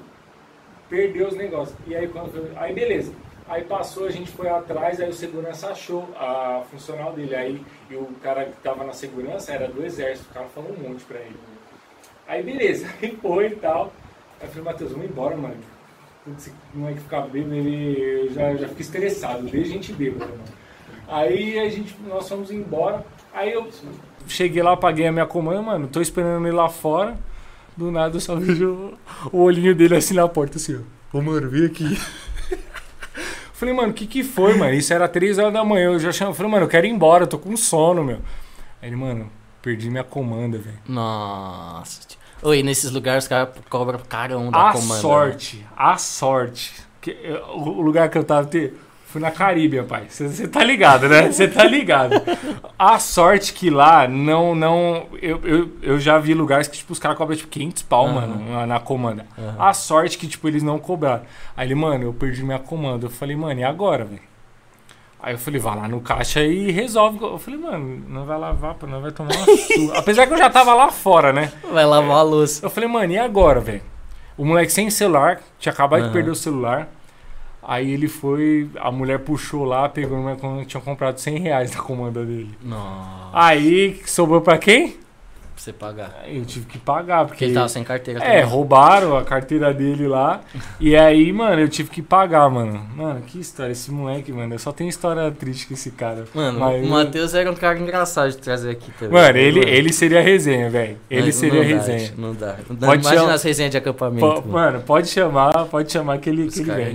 [0.88, 1.76] perdeu os negócios.
[1.88, 2.54] E aí quando.
[2.56, 3.12] Aí beleza.
[3.50, 7.36] Aí passou, a gente foi atrás, aí o segurança achou a funcional dele.
[7.36, 10.90] Aí e o cara que tava na segurança era do exército, o cara falou um
[10.90, 11.38] monte pra ele.
[12.28, 13.92] Aí beleza, aí foi e tal.
[14.40, 15.58] Aí eu falei, Matheus, vamos embora, mano.
[16.74, 20.44] Não é que ficar bêbado, ele já, já fica estressado, desde gente bêbado, mano.
[21.08, 23.06] Aí a gente, nós fomos embora.
[23.34, 23.68] Aí eu
[24.28, 27.18] cheguei lá, paguei a minha comanda, mano, tô esperando ele lá fora.
[27.76, 28.94] Do nada eu só vejo
[29.32, 31.18] o olhinho dele assim na porta, assim, ó.
[31.18, 32.00] Ô, mano, vem aqui.
[33.54, 34.74] falei, mano, o que que foi, mano?
[34.74, 35.86] Isso era 3 horas da manhã.
[35.86, 38.20] Eu já chamei, falei, mano, eu quero ir embora, eu tô com sono, meu.
[38.80, 40.78] Aí ele, mano, perdi minha comanda, velho.
[40.88, 42.02] Nossa.
[42.44, 44.96] Oi, nesses lugares os caras cobram carão da a comanda.
[44.96, 45.66] A sorte, né?
[45.76, 46.74] a sorte.
[47.02, 47.18] Que,
[47.56, 48.50] o lugar que eu tava,
[49.14, 50.08] Fui na Caribe, pai.
[50.10, 51.32] Você tá ligado, né?
[51.32, 52.20] Você tá ligado.
[52.80, 54.56] A sorte que lá não.
[54.56, 58.08] não eu, eu, eu já vi lugares que tipo, os caras cobram tipo 500 pau,
[58.08, 58.14] uhum.
[58.14, 59.28] mano, na, na comanda.
[59.38, 59.62] Uhum.
[59.62, 61.22] A sorte que tipo, eles não cobraram.
[61.56, 63.06] Aí ele, mano, eu perdi minha comanda.
[63.06, 64.20] Eu falei, mano, e agora, velho?
[65.22, 67.20] Aí eu falei, vai lá no caixa e resolve.
[67.22, 70.00] Eu falei, mano, não vai lavar, não vai tomar uma surra.
[70.00, 71.52] Apesar que eu já tava lá fora, né?
[71.72, 72.66] Vai lavar a louça.
[72.66, 73.84] Eu falei, mano, e agora, velho?
[74.36, 76.08] O moleque sem celular, tinha acabado uhum.
[76.08, 76.90] de perder o celular.
[77.66, 82.24] Aí ele foi, a mulher puxou lá, pegou uma tinha comprado 100 reais na comanda
[82.26, 82.52] dele.
[82.64, 83.30] Nossa.
[83.34, 84.90] Aí sobrou pra quem?
[85.56, 86.24] Pra você pagar.
[86.28, 87.46] Eu tive que pagar, porque.
[87.46, 88.44] Ele tava sem carteira É, também.
[88.44, 90.42] roubaram a carteira dele lá.
[90.80, 92.84] e aí, mano, eu tive que pagar, mano.
[92.96, 93.72] Mano, que história.
[93.72, 94.56] Esse moleque, mano.
[94.56, 96.26] Eu só tenho história triste com esse cara.
[96.34, 99.14] Mano, Mas, o Matheus era um cara engraçado de trazer aqui também.
[99.14, 100.98] Mano, ele, ele seria resenha, velho.
[101.08, 102.10] Ele Mas seria não resenha.
[102.10, 102.56] Dá, não dá.
[102.68, 102.88] Não dá.
[102.88, 103.34] Pode Imagina chamar...
[103.36, 104.26] as resenhas de acampamento.
[104.26, 104.48] mano.
[104.52, 104.82] mano.
[104.82, 106.86] pode chamar, pode chamar que ele, que ele vem.
[106.86, 106.90] É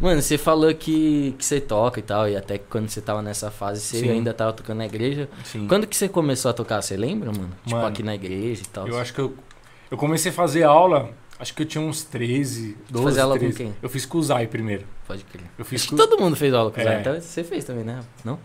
[0.00, 3.20] Mano, você falou que, que você toca e tal, e até que quando você tava
[3.20, 4.10] nessa fase, você Sim.
[4.10, 5.28] ainda tava tocando na igreja.
[5.44, 5.66] Sim.
[5.66, 7.50] Quando que você começou a tocar, você lembra, mano?
[7.64, 8.86] Tipo, mano, aqui na igreja e tal.
[8.86, 9.34] Eu acho que eu,
[9.90, 13.52] eu comecei a fazer aula, acho que eu tinha uns 13, 12, Fazer aula 13.
[13.52, 13.74] com quem?
[13.82, 14.86] Eu fiz com o Zay primeiro.
[15.06, 15.46] Pode crer.
[15.58, 15.96] Eu fiz acho com...
[15.96, 17.00] que todo mundo fez aula com o Zay, é.
[17.00, 18.00] então você fez também, né?
[18.24, 18.38] Não?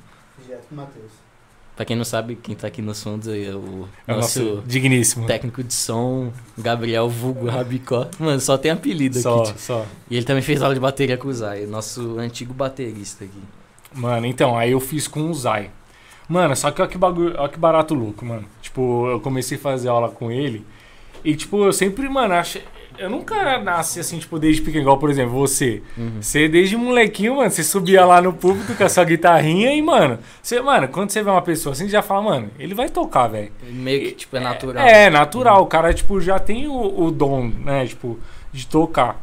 [0.49, 1.22] Já, Matheus.
[1.75, 5.25] Pra quem não sabe, quem tá aqui nos fundos é o é nosso, nosso digníssimo
[5.25, 8.07] técnico de som, Gabriel Vulgo Rabicó.
[8.19, 9.47] Mano, só tem apelido só, aqui.
[9.47, 9.59] Tipo.
[9.59, 9.85] Só.
[10.09, 13.41] E ele também fez aula de bateria com o Zay, nosso antigo baterista aqui.
[13.91, 15.71] Mano, então, aí eu fiz com o Zay.
[16.29, 18.45] Mano, só que olha que bagulho, olha que barato louco, mano.
[18.61, 20.65] Tipo, eu comecei a fazer aula com ele.
[21.23, 22.61] E, tipo, eu sempre, mano, achei,
[22.97, 25.81] eu nunca nasci assim, tipo, desde pequeno, igual, por exemplo, você.
[25.97, 26.21] Uhum.
[26.21, 30.19] Você, desde molequinho, mano, você subia lá no púlpito com a sua guitarrinha e, mano,
[30.41, 33.27] você, mano, quando você vê uma pessoa assim, você já fala, mano, ele vai tocar,
[33.27, 33.51] velho.
[33.63, 34.83] Meio que, tipo, é natural.
[34.83, 35.57] É, é natural.
[35.57, 35.63] Uhum.
[35.63, 38.19] O cara, tipo, já tem o, o, dom, né, tipo,
[38.51, 39.21] de tocar.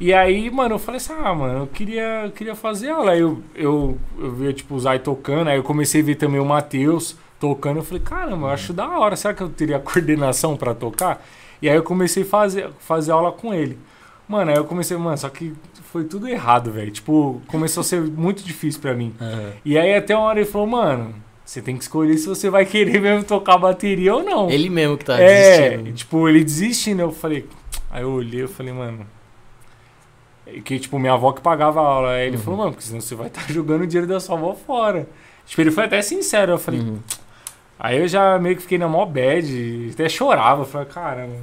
[0.00, 3.12] E aí, mano, eu falei assim, ah, mano, eu queria, eu queria fazer aula.
[3.12, 6.40] Aí eu, eu, eu via, tipo, o Zay tocando, aí eu comecei a ver também
[6.40, 7.78] o Matheus tocando.
[7.78, 9.14] Eu falei, caramba, eu acho da hora.
[9.14, 11.24] Será que eu teria coordenação para tocar?
[11.64, 13.78] E aí eu comecei a fazer, fazer aula com ele.
[14.28, 15.54] Mano, aí eu comecei, mano, só que
[15.90, 16.90] foi tudo errado, velho.
[16.90, 19.14] Tipo, começou a ser muito difícil para mim.
[19.18, 19.50] Uhum.
[19.64, 22.66] E aí até uma hora ele falou, mano, você tem que escolher se você vai
[22.66, 24.50] querer mesmo tocar bateria ou não.
[24.50, 25.92] Ele mesmo que tá é, desistindo.
[25.96, 27.48] tipo, ele desistindo, eu falei.
[27.90, 29.06] Aí eu olhei, eu falei, mano.
[30.64, 32.10] Que, tipo, minha avó que pagava a aula.
[32.12, 32.42] Aí ele Uhum.
[32.42, 35.08] falou, mano, porque senão você vai estar jogando o dinheiro da sua avó fora.
[35.46, 36.52] Tipo, ele foi até sincero.
[36.52, 36.98] Eu falei, Uhum.
[37.78, 41.36] Aí eu já meio que fiquei na mó bad, até chorava, eu falei, caramba.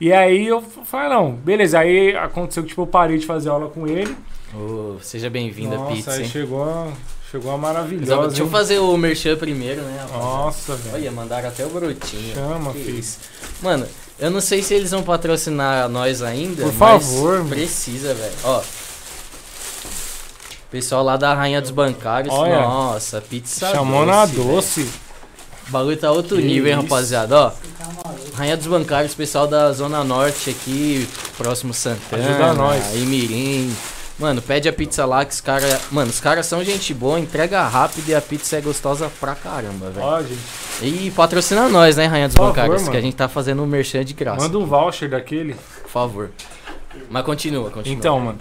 [0.00, 1.78] E aí eu falei, não, beleza.
[1.78, 4.16] Aí aconteceu que tipo, eu parei de fazer aula com ele.
[4.54, 6.28] Ô, seja bem-vindo à pizza, aí hein?
[6.28, 6.88] chegou a,
[7.30, 8.28] chegou a Mas, maravilhosa.
[8.28, 8.52] Deixa eu hein?
[8.52, 10.06] fazer o merchan primeiro, né?
[10.12, 10.94] Nossa, velho.
[10.96, 12.34] Olha, mandaram até o brotinho.
[12.34, 13.04] Chama, filho.
[13.62, 13.86] Mano,
[14.18, 17.48] eu não sei se eles vão patrocinar nós ainda, Por mas favor, mano.
[17.48, 18.34] precisa, velho.
[18.44, 18.62] Ó.
[20.70, 22.34] Pessoal lá da Rainha dos Bancários.
[22.34, 22.60] Olha.
[22.60, 24.42] Nossa, pizza Chamou na velho.
[24.44, 24.90] doce.
[25.68, 26.82] O bagulho tá outro Que nível, hein, isso.
[26.82, 27.36] rapaziada.
[27.36, 27.52] Ó,
[28.34, 32.94] Rainha dos Bancários, pessoal da Zona Norte aqui, próximo Santana, Ajuda nós.
[32.94, 33.74] Imirim.
[34.18, 35.80] Mano, pede a pizza lá que os caras.
[35.90, 39.90] Mano, os caras são gente boa, entrega rápido e a pizza é gostosa pra caramba,
[39.90, 40.06] velho.
[40.06, 40.38] Ó, gente.
[40.82, 43.66] E patrocina nós, né, Rainha dos Por favor, Bancários, que a gente tá fazendo um
[43.66, 44.42] merchan de graça.
[44.42, 45.54] Manda um voucher daquele.
[45.82, 46.30] Por favor.
[47.10, 47.98] Mas continua, continua.
[47.98, 48.38] Então, mano.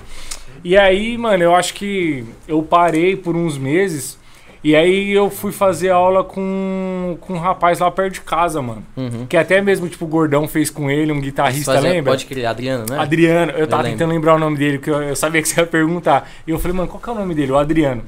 [0.63, 4.17] E aí, mano, eu acho que eu parei por uns meses.
[4.63, 8.83] E aí eu fui fazer aula com, com um rapaz lá perto de casa, mano.
[8.95, 9.25] Uhum.
[9.27, 12.11] Que até mesmo, tipo, o Gordão fez com ele, um guitarrista, Fazer- lembra?
[12.11, 12.99] Pode crer, Adriano, né?
[12.99, 13.97] Adriano, eu tava lembro.
[13.97, 16.29] tentando lembrar o nome dele, porque eu, eu sabia que você ia perguntar.
[16.45, 17.51] E eu falei, mano, qual que é o nome dele?
[17.51, 18.03] O Adriano.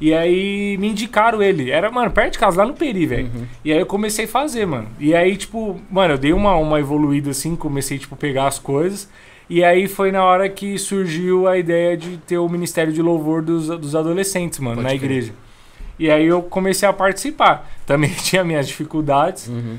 [0.00, 1.70] E aí me indicaram ele.
[1.70, 3.24] Era, mano, perto de casa, lá no Peri, velho.
[3.34, 3.44] Uhum.
[3.62, 4.86] E aí eu comecei a fazer, mano.
[4.98, 9.06] E aí, tipo, mano, eu dei uma, uma evoluída assim, comecei, tipo, pegar as coisas.
[9.50, 13.42] E aí foi na hora que surgiu a ideia de ter o Ministério de Louvor
[13.42, 15.10] dos, dos adolescentes, mano, Pode na crer.
[15.10, 15.32] igreja.
[16.00, 17.70] E aí eu comecei a participar.
[17.86, 19.48] Também tinha minhas dificuldades.
[19.48, 19.76] Uhum.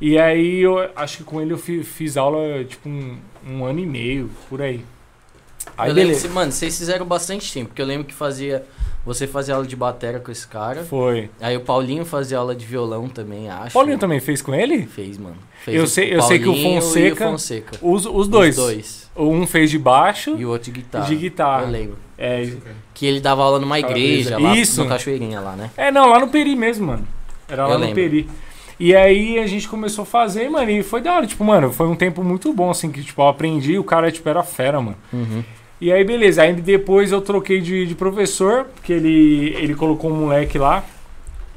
[0.00, 3.80] E aí eu acho que com ele eu fi- fiz aula, tipo, um, um ano
[3.80, 4.84] e meio, por aí.
[5.76, 6.28] Aí eu lembro, beleza.
[6.28, 8.64] que- mano, vocês fizeram bastante tempo, porque eu lembro que fazia.
[9.06, 10.82] Você fazia aula de batera com esse cara.
[10.82, 11.28] Foi.
[11.38, 13.74] Aí o Paulinho fazia aula de violão também, acho.
[13.74, 14.86] Paulinho também fez com ele?
[14.86, 15.36] Fez, mano.
[15.62, 17.78] Fez Eu sei- eu sei que o Fonseca- E o Fonseca.
[17.82, 18.56] Os, os dois.
[18.56, 19.10] Os dois.
[19.14, 21.04] Um fez de baixo E o outro de guitarra.
[21.06, 21.62] de guitarra.
[21.64, 21.96] Eu lembro.
[22.16, 22.50] É,
[22.94, 24.82] Que ele dava aula numa igreja lá Isso.
[24.82, 25.70] no Cachoeirinha lá, né?
[25.76, 27.06] é, não, lá no Peri mesmo, mano.
[27.48, 27.96] Era lá Eu no lembro.
[28.02, 28.28] Peri.
[28.78, 31.26] E aí a gente começou a fazer, mano, e foi da hora.
[31.26, 34.28] Tipo, mano, foi um tempo muito bom, assim, que, tipo, eu aprendi, o cara, tipo,
[34.28, 34.96] era fera, mano.
[35.12, 35.44] Uhum.
[35.80, 36.42] E aí, beleza.
[36.42, 40.84] Aí depois eu troquei de, de professor, porque ele, ele colocou um moleque lá.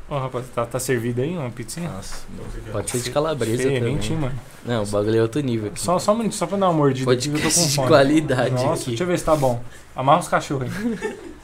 [0.10, 1.90] Ó, rapaz, tá, tá servido aí uma pizzinha?
[1.90, 2.26] Nossa,
[2.72, 4.22] pode ser de calabresa Diferente, também.
[4.22, 4.40] mano.
[4.66, 5.82] Não, o bagulho é outro nível aqui.
[5.82, 7.88] Só, só um minuto, só pra dar uma mordida que eu tô com Podcast de
[7.88, 8.86] qualidade Nossa, aqui.
[8.92, 9.62] deixa eu ver se tá bom.
[9.94, 11.18] Amarra os cachorros aí.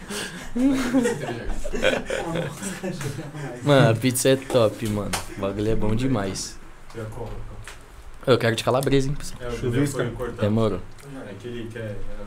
[3.63, 5.11] Mano, a pizza é top, mano.
[5.37, 6.57] O bagulho é bom demais.
[8.25, 9.39] Eu quero de calabresa, hein, pessoal.
[9.41, 10.03] É, Chuvisca.
[10.39, 10.79] Demorou.
[11.43, 11.69] É ele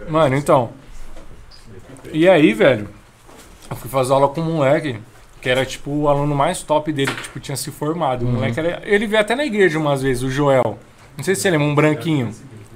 [0.09, 0.71] Mano, então.
[2.13, 2.89] E aí, velho,
[3.71, 4.99] eu fui fazer aula com um moleque
[5.41, 8.23] que era tipo o aluno mais top dele, que tipo, tinha se formado.
[8.25, 8.35] O Uhum.
[8.35, 8.83] moleque era.
[8.85, 10.79] Ele veio até na igreja umas vezes, o Joel.
[11.17, 12.31] Não sei se você lembra, um branquinho.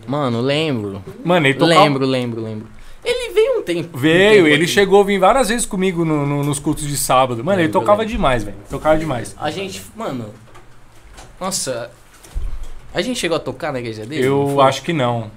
[0.06, 1.02] Mano, lembro.
[1.24, 1.82] Mano, ele tocava.
[1.82, 2.66] Lembro, lembro, lembro.
[3.04, 3.96] Ele veio tempo.
[3.96, 7.42] um Veio, ele chegou a vir várias vezes comigo no- no- nos cultos de sábado.
[7.44, 8.56] Mano, ele Lembro, tocava demais, velho.
[8.68, 9.34] Tocava demais.
[9.38, 10.26] A gente, mano.
[11.40, 11.90] Nossa.
[12.92, 14.26] A gente chegou a tocar na igreja dele?
[14.28, 15.30] não Eu acho que não.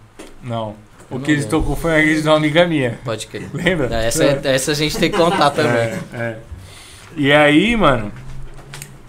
[0.43, 0.75] Não.
[1.09, 2.99] O que não ele tocou foi a igreja de uma amiga minha.
[3.05, 3.47] Pode crer.
[3.53, 3.93] Lembra?
[3.95, 5.71] Essa, é- essa a gente tem que contar também.
[5.73, 6.38] É, é.
[7.15, 8.12] E aí, mano.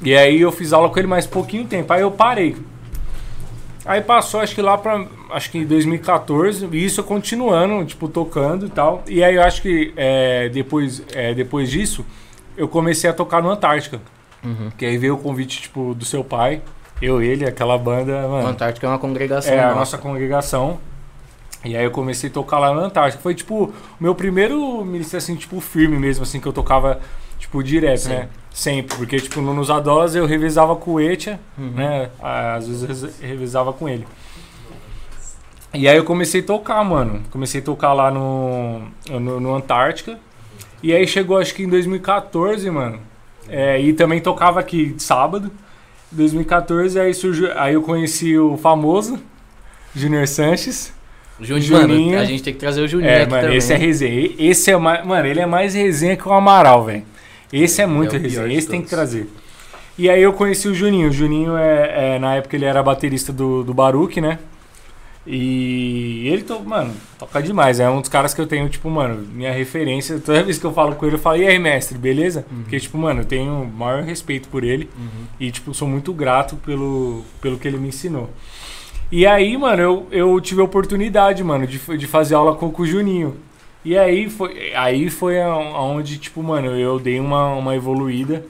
[0.02, 1.90] E aí eu fiz aula com ele mais pouquinho tempo.
[1.92, 2.54] Aí eu parei.
[3.84, 5.04] Aí passou, acho que lá pra.
[5.30, 6.68] Acho que em 2014.
[6.72, 9.02] E isso continuando, tipo, tocando e tal.
[9.06, 12.04] E aí eu acho que é, depois, é, depois disso,
[12.56, 14.00] eu comecei a tocar no Antártica.
[14.42, 14.70] Uhum.
[14.76, 16.62] Que aí veio o convite, tipo, do seu pai.
[17.00, 18.48] Eu, ele, aquela banda, O mano.
[18.48, 19.52] Antártica é uma congregação.
[19.52, 19.78] É, a nossa.
[19.78, 20.78] nossa congregação.
[21.64, 23.22] E aí eu comecei a tocar lá no Antártica.
[23.22, 27.00] Foi, tipo, o meu primeiro ministério, assim, tipo, firme mesmo, assim, que eu tocava,
[27.54, 28.08] tipo, direto, Sim.
[28.10, 28.28] né?
[28.52, 28.96] Sempre.
[28.96, 31.70] Porque, tipo, no- nos Adolas eu revezava com o Etia, Uhum.
[31.70, 32.10] né?
[32.20, 34.06] Às vezes eu revezava com ele.
[35.72, 37.22] E aí eu comecei a tocar, mano.
[37.30, 40.18] Comecei a tocar lá no, no, no Antártica.
[40.82, 43.00] E aí chegou, acho que em 2014, mano.
[43.48, 45.50] É, e também tocava aqui sábado.
[46.12, 47.50] 2014, aí surgiu.
[47.56, 49.18] Aí eu conheci o famoso
[49.94, 50.92] Junior Sanches.
[51.40, 52.10] Juninho, Juninho.
[52.12, 53.56] mano, a gente tem que trazer o Juninho É, mano, também.
[53.58, 54.30] esse é resenha.
[54.38, 55.04] Esse é mais.
[55.04, 57.02] Mano, ele é mais resenha que o Amaral, velho.
[57.54, 58.52] Esse é muito É resenha.
[58.52, 59.28] Esse tem que trazer.
[59.96, 61.08] E aí eu conheci o Juninho.
[61.08, 64.40] O Juninho é, é, na época ele era baterista do, do Baruque, né?
[65.26, 67.80] E ele, to, mano, toca demais.
[67.80, 70.18] É um dos caras que eu tenho, tipo, mano, minha referência.
[70.18, 72.44] Toda vez que eu falo com ele, eu falo, e aí, mestre, beleza?
[72.50, 72.62] Uhum.
[72.62, 74.90] Porque, tipo, mano, eu tenho o maior respeito por ele.
[74.98, 75.24] Uhum.
[75.40, 78.28] E, tipo, sou muito grato pelo, pelo que ele me ensinou.
[79.10, 82.82] E aí, mano, eu, eu tive a oportunidade, mano, de, de fazer aula com, com
[82.82, 83.36] o Juninho.
[83.84, 88.44] E aí foi, aí foi aonde, tipo, mano, eu dei uma, uma evoluída.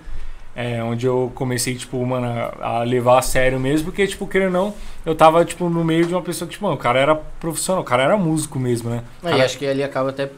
[0.57, 3.87] É, onde eu comecei, tipo, mano, a, a levar a sério mesmo.
[3.87, 6.64] Porque, tipo, querendo ou não, eu tava, tipo, no meio de uma pessoa que, tipo,
[6.64, 9.03] mano, o cara era profissional, o cara era músico mesmo, né?
[9.25, 10.31] Aí Cara- acho que ali acaba até.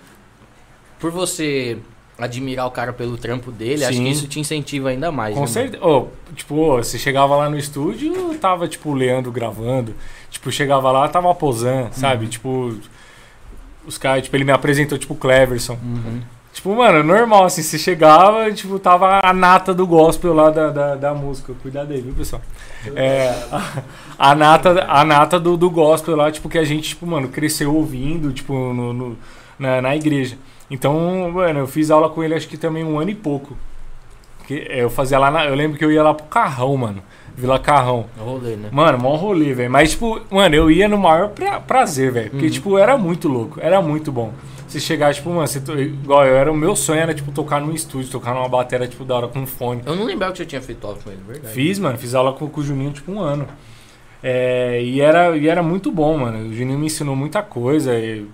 [0.99, 1.77] Por você
[2.19, 4.05] admirar o cara pelo trampo dele, acho Sim.
[4.05, 5.35] que isso te incentiva ainda mais.
[5.35, 5.85] Com né, certeza.
[5.85, 9.95] Ô, tipo, ô, você chegava lá no estúdio, tava, tipo, o Leandro gravando.
[10.31, 12.25] Tipo, chegava lá, tava a Pozan, sabe?
[12.25, 12.31] Uhum.
[12.31, 12.75] Tipo,
[13.87, 15.79] os caras, tipo, ele me apresentou, tipo, o Cleverson.
[15.83, 16.21] Uhum.
[16.53, 20.95] Tipo, mano, normal, assim, você chegava, tipo, tava a nata do gospel lá da, da,
[20.95, 21.53] da música.
[21.61, 22.41] Cuidado aí, viu, pessoal?
[22.95, 23.83] É, a,
[24.31, 27.75] a nata, a nata do, do gospel lá, tipo, que a gente, tipo, mano, cresceu
[27.75, 29.19] ouvindo, tipo, no, no-
[29.59, 30.39] na, na igreja.
[30.71, 33.55] Então, mano, eu fiz aula com ele acho que também um ano e pouco.
[34.47, 37.03] Que eu fazia lá na, Eu lembro que eu ia lá pro Carrão, mano.
[37.37, 38.07] Vila Carrão.
[38.19, 38.69] Rolê, né?
[38.73, 39.71] Mano, mó rolê, velho.
[39.71, 42.31] Mas, tipo, mano, eu ia no maior pra- prazer, velho.
[42.31, 42.51] Porque, Uhum.
[42.53, 43.61] tipo, era muito louco.
[43.61, 44.33] Era muito bom.
[44.67, 47.61] Você chegar, tipo, mano, você, to- igual eu, era, o meu sonho era, tipo, tocar
[47.61, 49.83] num estúdio, tocar numa bateria, tipo, da hora com fone.
[49.87, 51.55] Eu não lembrava que você tinha feito aula com ele, verdade.
[51.55, 53.47] Fiz, mano, fiz aula com, com o Juninho, tipo, um ano.
[54.23, 56.49] É, e, era, e era muito bom, mano.
[56.49, 57.93] O Juninho me ensinou muita coisa.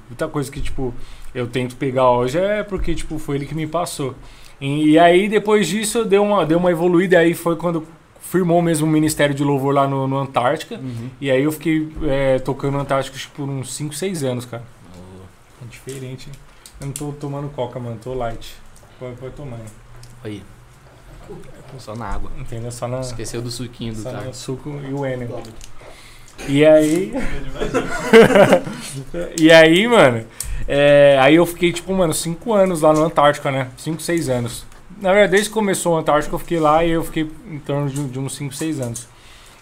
[0.08, 0.94] muita coisa que, tipo,
[1.34, 4.14] eu tento pegar hoje é porque, tipo, foi ele que me passou.
[4.60, 7.16] E, e aí, depois disso, deu uma, deu uma evoluída.
[7.16, 7.84] E aí foi quando
[8.22, 10.76] firmou mesmo o Ministério de Louvor lá no, no Antártica.
[10.76, 11.10] Uhum.
[11.20, 14.62] E aí eu fiquei é, tocando no Antártico tipo, por uns 5, 6 anos, cara.
[15.62, 16.34] É diferente, hein?
[16.80, 17.98] Eu não tô tomando coca, mano.
[18.02, 18.54] Tô light.
[18.98, 19.66] Pode, pode tomar, hein?
[20.24, 20.42] Aí.
[21.78, 22.30] Só na água.
[22.38, 22.72] Entendeu?
[22.72, 23.00] Só na...
[23.00, 25.42] Esqueceu do suquinho do Só suco e o Enel.
[26.48, 27.12] E aí.
[29.38, 30.24] e aí, mano.
[30.66, 33.68] é, aí eu fiquei, tipo, mano, 5 anos lá no Antártica, né?
[33.76, 34.71] 5, 6 anos.
[35.02, 37.90] Na verdade, desde que começou o Antártico, eu fiquei lá e eu fiquei em torno
[37.90, 39.08] de, de uns 5, 6 anos.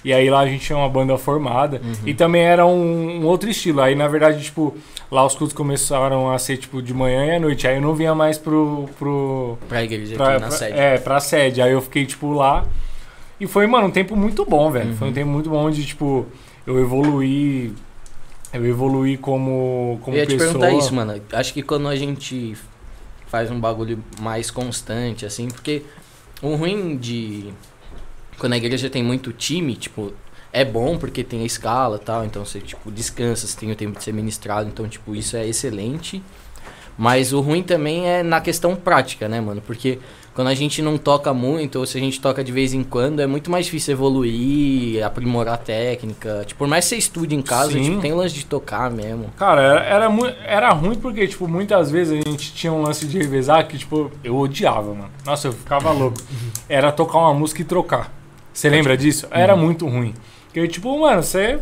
[0.05, 1.81] E aí lá a gente tinha uma banda formada.
[1.85, 1.92] Uhum.
[2.07, 3.81] E também era um, um outro estilo.
[3.83, 4.74] Aí, na verdade, tipo,
[5.11, 7.66] lá os cultos começaram a ser, tipo, de manhã e à noite.
[7.66, 8.88] Aí eu não vinha mais pro.
[8.98, 10.79] pro Pra igreja pra, aqui na pra- sede.
[10.79, 11.61] É, pra sede.
[11.62, 12.64] Aí eu fiquei, tipo, lá.
[13.38, 14.90] E foi, mano, um tempo muito bom, velho.
[14.90, 14.96] Uhum.
[14.96, 16.26] Foi um tempo muito bom onde, tipo,
[16.66, 17.72] eu evoluí.
[18.53, 20.53] Eu evoluí como, como eu ia te pessoa.
[20.53, 21.20] perguntar isso, mano.
[21.33, 22.57] Acho que quando a gente
[23.30, 25.84] faz um bagulho mais constante, assim, porque
[26.42, 27.54] o ruim de.
[28.38, 30.12] Quando a igreja tem muito time, tipo,
[30.52, 33.98] é bom porque tem a escala tal, então você, tipo, descansa, você tem o tempo
[33.98, 36.22] de ser ministrado, então, tipo, isso é excelente.
[36.98, 39.62] Mas o ruim também é na questão prática, né, mano?
[39.62, 39.98] Porque
[40.34, 43.20] quando a gente não toca muito, ou se a gente toca de vez em quando,
[43.20, 46.44] é muito mais difícil evoluir, aprimorar a técnica.
[46.46, 47.82] Tipo, por mais que você estude em casa, Sim.
[47.82, 49.26] tipo, tem lance de tocar mesmo.
[49.36, 53.18] Cara, era, era, era ruim porque, tipo, muitas vezes a gente tinha um lance de
[53.18, 55.10] revezar que, tipo, eu odiava, mano.
[55.26, 56.18] Nossa, eu ficava louco.
[56.68, 58.12] Era tocar uma música e trocar.
[58.52, 59.26] Você lembra disso?
[59.30, 60.14] Era muito ruim.
[60.46, 61.58] Porque, tipo, mano, você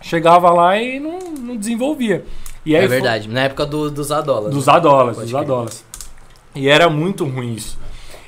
[0.00, 2.24] chegava lá e não, não desenvolvia.
[2.64, 4.52] E aí é foi- verdade, na época do, dos Adolas.
[4.52, 4.72] Dos né?
[4.72, 5.42] Adolas, Pode dos crer.
[5.44, 5.84] Adolas.
[6.56, 7.78] E era muito ruim isso.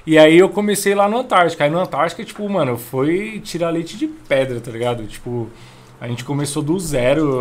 [0.07, 1.64] E aí eu comecei lá no Antártica.
[1.64, 5.05] Aí no Antártica, tipo, mano, foi tirar leite de pedra, tá ligado?
[5.07, 5.49] Tipo,
[6.01, 7.41] a gente começou do zero.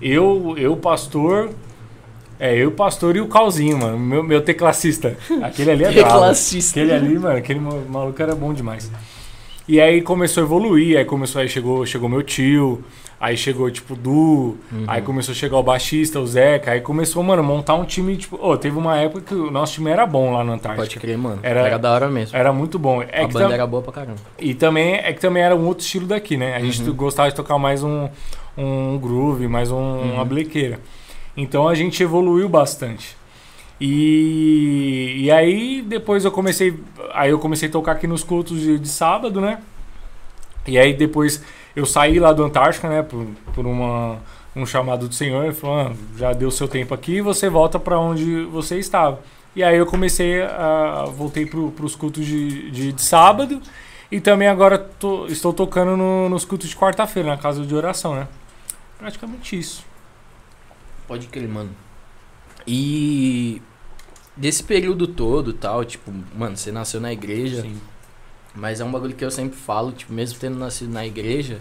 [0.00, 1.50] Eu, eu pastor.
[2.40, 3.98] É, eu, pastor e o Calzinho, mano.
[3.98, 5.16] Meu, meu teclacista.
[5.42, 6.08] Aquele ali é bravo.
[6.14, 6.80] Teclacista.
[6.80, 8.90] Aquele ali, mano, aquele ma- maluco era bom demais.
[9.66, 12.82] E aí começou a evoluir, aí começou, aí chegou, chegou meu tio,
[13.20, 14.10] aí chegou, tipo, o Du,
[14.72, 14.84] Uhum.
[14.86, 18.36] aí começou a chegar o baixista, o Zeca, aí começou, mano, montar um time, tipo,
[18.40, 21.00] ô, teve uma época que o nosso time era bom lá no Pode Antártica.
[21.00, 21.40] crer, mano.
[21.42, 22.36] Era- Era, da hora mesmo.
[22.36, 23.02] Era muito bom.
[23.02, 24.20] É a banda era boa pra caramba.
[24.38, 26.54] E também é que também era um outro estilo daqui, né?
[26.54, 26.94] A gente Uhum.
[26.94, 28.08] gostava de tocar mais um,
[28.56, 30.14] um groove, mais um, Uhum.
[30.14, 30.78] uma blequeira.
[31.36, 33.16] Então a gente evoluiu bastante.
[33.80, 36.74] E, e aí depois eu comecei.
[37.12, 39.58] Aí eu comecei a tocar aqui nos cultos de, de sábado, né?
[40.66, 41.42] E aí depois
[41.78, 43.02] eu saí lá do Antártica, né?
[43.02, 44.18] Por, por uma,
[44.56, 45.44] um chamado do Senhor.
[45.44, 49.20] Ele falou, ah, já deu seu tempo aqui, você volta para onde você estava.
[49.54, 51.04] E aí eu comecei a.
[51.16, 53.60] Voltei pro, pros cultos de, de, de sábado.
[54.10, 58.14] E também agora tô- estou tocando no- nos cultos de quarta-feira, na casa de oração,
[58.14, 58.26] né?
[58.98, 59.84] Praticamente isso.
[61.06, 61.70] Pode crer, mano.
[62.66, 63.60] E
[64.36, 67.66] desse período todo tal, tipo, mano, você nasceu na igreja,
[68.54, 71.60] mas é um bagulho que eu sempre falo, tipo, mesmo tendo nascido na igreja,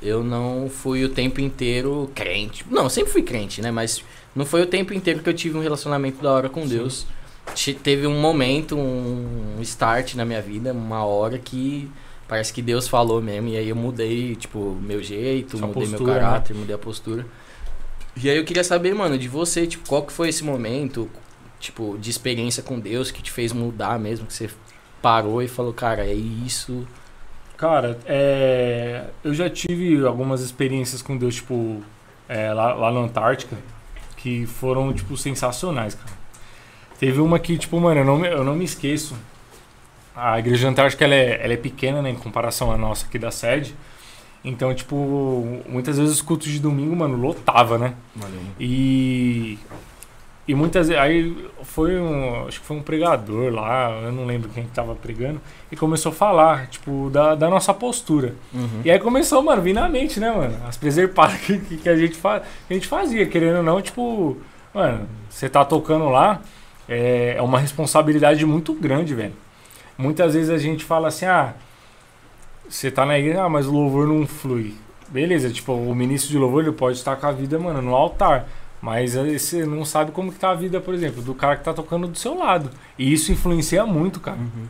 [0.00, 2.64] eu não fui o tempo inteiro crente.
[2.70, 3.70] Não, eu sempre fui crente, né?
[3.70, 4.02] Mas
[4.34, 6.68] não foi o tempo inteiro que eu tive um relacionamento da hora com Sim.
[6.68, 7.06] Deus.
[7.56, 11.90] Che- Teve um momento, um start na minha vida, uma hora que
[12.28, 13.48] parece que Deus falou mesmo.
[13.48, 16.20] E aí eu mudei, tipo, meu jeito, Sua mudei meu postura, né?
[16.20, 17.26] caráter, mudei a postura.
[18.22, 21.08] E aí eu queria saber, mano, de você, tipo, qual que foi esse momento,
[21.58, 24.48] tipo, de experiência com Deus que te fez mudar mesmo, que você
[25.02, 26.86] parou e falou, cara, é isso.
[27.56, 31.82] Cara, é, eu já tive algumas experiências com Deus, tipo,
[32.28, 33.56] é, lá, lá na Antártica,
[34.16, 36.16] que foram, tipo, sensacionais, cara.
[37.00, 39.14] Teve uma que, tipo, mano, eu não, me- eu não me esqueço.
[40.14, 43.30] A igreja antártica, ela é, ela é pequena, né, em comparação à nossa aqui da
[43.30, 43.74] sede.
[44.44, 47.94] Então, tipo, muitas vezes os cultos de domingo, mano, lotava, né?
[48.58, 49.58] E
[50.48, 54.48] e muitas vezes aí foi um, acho que foi um pregador lá, eu não lembro
[54.48, 55.38] quem que tava pregando,
[55.70, 58.34] e começou a falar, tipo, da, da nossa postura.
[58.54, 58.80] Uhum.
[58.82, 60.56] E aí começou, mano, vir na mente, né, mano?
[60.66, 64.38] As preservadas que, que, a, gente fa a gente fazia, querendo ou não, tipo,
[64.72, 66.40] mano, você tá tocando lá,
[66.88, 69.34] é, é uma responsabilidade muito grande, velho.
[69.98, 71.52] Muitas vezes a gente fala assim, ah,
[72.66, 74.74] você tá na igreja, ah, mas o louvor não flui.
[75.08, 78.48] Beleza, tipo, o ministro de louvor ele pode estar com a vida, mano, no altar.
[78.80, 81.74] Mas você não sabe como que tá a vida, por exemplo, do cara que tá
[81.74, 82.70] tocando do seu lado.
[82.98, 84.38] E isso influencia muito, cara.
[84.38, 84.66] Uhum.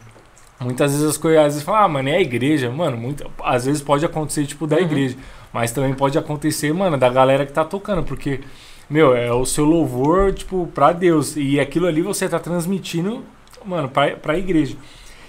[0.60, 2.70] Muitas vezes as coisas, às vezes falam, ah, mano, é a igreja.
[2.70, 4.82] Mano, muito, às vezes pode acontecer, tipo, da Uhum.
[4.82, 5.16] igreja.
[5.52, 8.02] Mas também pode acontecer, mano, da galera que tá tocando.
[8.02, 8.40] Porque,
[8.88, 11.36] meu, é o seu louvor, tipo, pra Deus.
[11.36, 13.22] E aquilo ali você tá transmitindo,
[13.64, 14.76] mano, pra, pra igreja.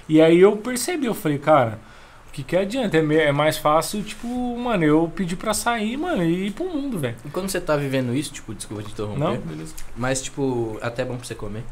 [0.08, 1.80] E aí eu percebi, eu falei, cara,
[2.32, 2.98] que que adianta?
[2.98, 7.00] É, é mais fácil, tipo, mano, eu pedir pra sair, mano, e ir pro mundo,
[7.00, 7.16] velho.
[7.26, 9.20] E quando você tá vivendo isso, tipo, desculpa te interromper.
[9.20, 9.38] Não?
[9.38, 9.74] Beleza.
[9.96, 11.64] Mas, tipo, até é bom pra você comer.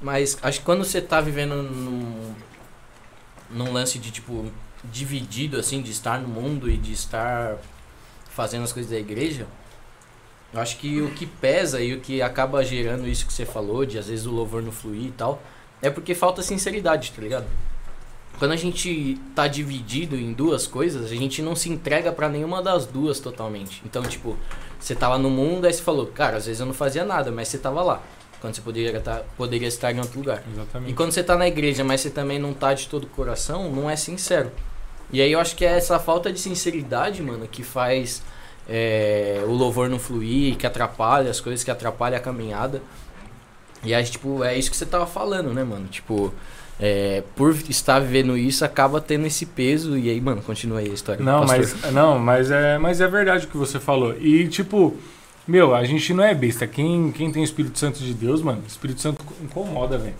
[0.00, 2.34] Mas acho que quando você tá vivendo num,
[3.50, 4.46] num lance de, tipo,
[4.84, 7.56] dividido, assim, de estar no mundo e de estar
[8.30, 9.46] fazendo as coisas da igreja,
[10.52, 13.84] eu acho que o que pesa e o que acaba gerando isso que você falou,
[13.84, 15.42] de às vezes o louvor não fluir e tal,
[15.82, 17.46] é porque falta sinceridade, tá ligado?
[18.38, 22.62] Quando a gente tá dividido em duas coisas, a gente não se entrega pra nenhuma
[22.62, 23.82] das duas totalmente.
[23.84, 24.36] Então, tipo,
[24.78, 27.48] você tava no mundo, aí você falou, cara, às vezes eu não fazia nada, mas
[27.48, 28.00] você tava lá.
[28.40, 30.44] Quando você poderia, tá, poderia estar em outro lugar.
[30.52, 30.92] Exatamente.
[30.92, 33.70] E quando você tá na igreja, mas você também não tá de todo o coração,
[33.72, 34.52] não é sincero.
[35.12, 38.22] E aí eu acho que é essa falta de sinceridade, mano, que faz
[38.68, 42.80] é, o louvor não fluir, que atrapalha as coisas, que atrapalha a caminhada.
[43.82, 45.86] E aí, tipo, é isso que você tava falando, né, mano?
[45.88, 46.32] Tipo,
[46.80, 49.98] é, por estar vivendo isso, acaba tendo esse peso.
[49.98, 51.24] E aí, mano, continua aí a história.
[51.24, 51.58] Não, pastor.
[51.82, 54.14] mas, não mas, é, mas é verdade o que você falou.
[54.20, 54.96] E, tipo,
[55.46, 56.66] meu, a gente não é besta.
[56.66, 60.14] Quem, quem tem o Espírito Santo de Deus, mano, o Espírito Santo incomoda, velho.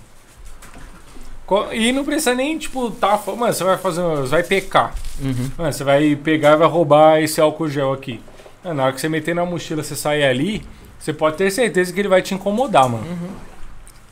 [1.72, 3.18] E não precisa nem, tipo, tá.
[3.26, 4.02] Mano, você vai fazer.
[4.02, 4.94] Você vai pecar.
[5.20, 5.50] Uhum.
[5.56, 8.20] Mano, você vai pegar e vai roubar esse álcool gel aqui.
[8.62, 10.62] Mano, na hora que você meter na mochila, você sair ali,
[10.98, 13.06] você pode ter certeza que ele vai te incomodar, mano.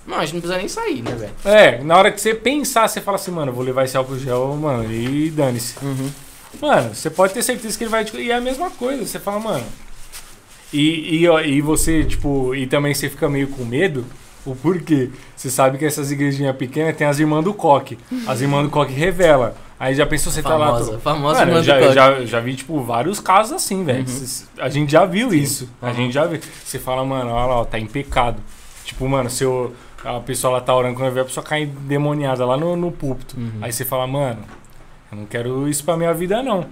[0.06, 1.32] Não, a gente não precisa nem sair, né, velho?
[1.44, 4.56] É, na hora que você pensar, você fala assim, mano, vou levar esse álcool gel,
[4.56, 5.74] mano, e dane-se.
[5.82, 6.10] Uhum.
[6.60, 8.16] Mano, você pode ter certeza que ele vai te.
[8.16, 9.64] E é a mesma coisa, você fala, mano.
[10.72, 14.04] E, e, ó, e você, tipo, e também você fica meio com medo.
[14.44, 15.10] O porquê?
[15.34, 17.98] Você sabe que essas igrejinhas pequenas tem as irmãs do coque.
[18.28, 19.56] As irmãs do coque revela.
[19.78, 20.66] Aí já pensou, você tá lá.
[20.68, 24.06] Famosa, famosa Mano, do já, já, já vi, tipo, vários casos assim, velho.
[24.08, 24.26] Uhum.
[24.58, 25.68] A gente já viu isso.
[25.82, 25.94] A Uhum.
[25.94, 26.40] gente já viu.
[26.64, 28.40] Você fala, mano, olha lá, ó, tá em pecado.
[28.84, 29.74] Tipo, mano, se eu,
[30.06, 33.36] a pessoa lá tá orando, quando vê a pessoa cair endemoniada lá no, no púlpito.
[33.38, 33.58] Uhum.
[33.60, 34.40] Aí você fala, mano,
[35.10, 36.66] eu não quero isso pra minha vida, não.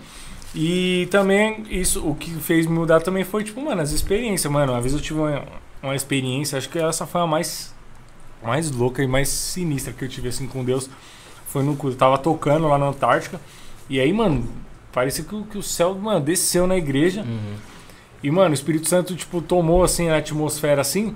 [0.54, 4.72] E também, isso, o que fez me mudar também foi, tipo, mano, as experiências, mano.
[4.72, 5.42] Uma vez eu tive uma,
[5.82, 7.74] uma experiência, acho que essa foi a mais,
[8.42, 10.88] mais louca e mais sinistra que eu tive, assim, com Deus.
[11.48, 11.96] Foi no culto.
[11.96, 13.40] Tava tocando lá na Antártica.
[13.90, 14.46] E aí, mano,
[14.92, 17.22] parecia que, o- que o céu, mano, desceu na igreja.
[17.22, 17.54] Uhum.
[18.22, 21.14] E, mano, o Espírito Santo, tipo, tomou, assim, a atmosfera, assim.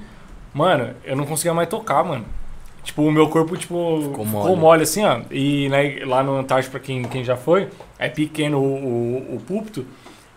[0.54, 2.24] Mano, eu não conseguia mais tocar, mano.
[2.82, 4.56] Tipo, o meu corpo, tipo, Ficou ficou mole.
[4.56, 5.20] mole, assim, ó.
[5.30, 8.62] E né, lá no Antártico, pra quem, quem já foi, é pequeno o,
[9.32, 9.84] o, o púlpito.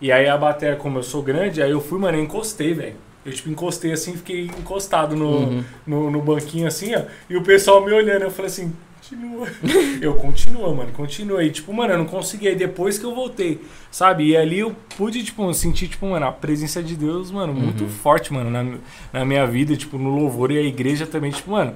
[0.00, 2.96] E aí a bateria, como eu sou grande, aí eu fui, mano, eu encostei, velho.
[3.24, 5.64] Eu, tipo, encostei assim, fiquei encostado no, Uhum.
[5.86, 7.02] no, no banquinho, assim, ó.
[7.30, 8.72] E o pessoal me olhando, eu falei assim,
[9.16, 9.48] continua.
[10.00, 11.44] eu, continua, mano, continua.
[11.44, 12.48] E, tipo, mano, eu não consegui.
[12.48, 14.26] Aí depois que eu voltei, sabe?
[14.28, 17.90] E ali eu pude, tipo, sentir, tipo, mano, a presença de Deus, mano, muito Uhum.
[17.90, 18.78] forte, mano, na,
[19.12, 21.74] na minha vida, tipo, no louvor e a igreja também, tipo, mano.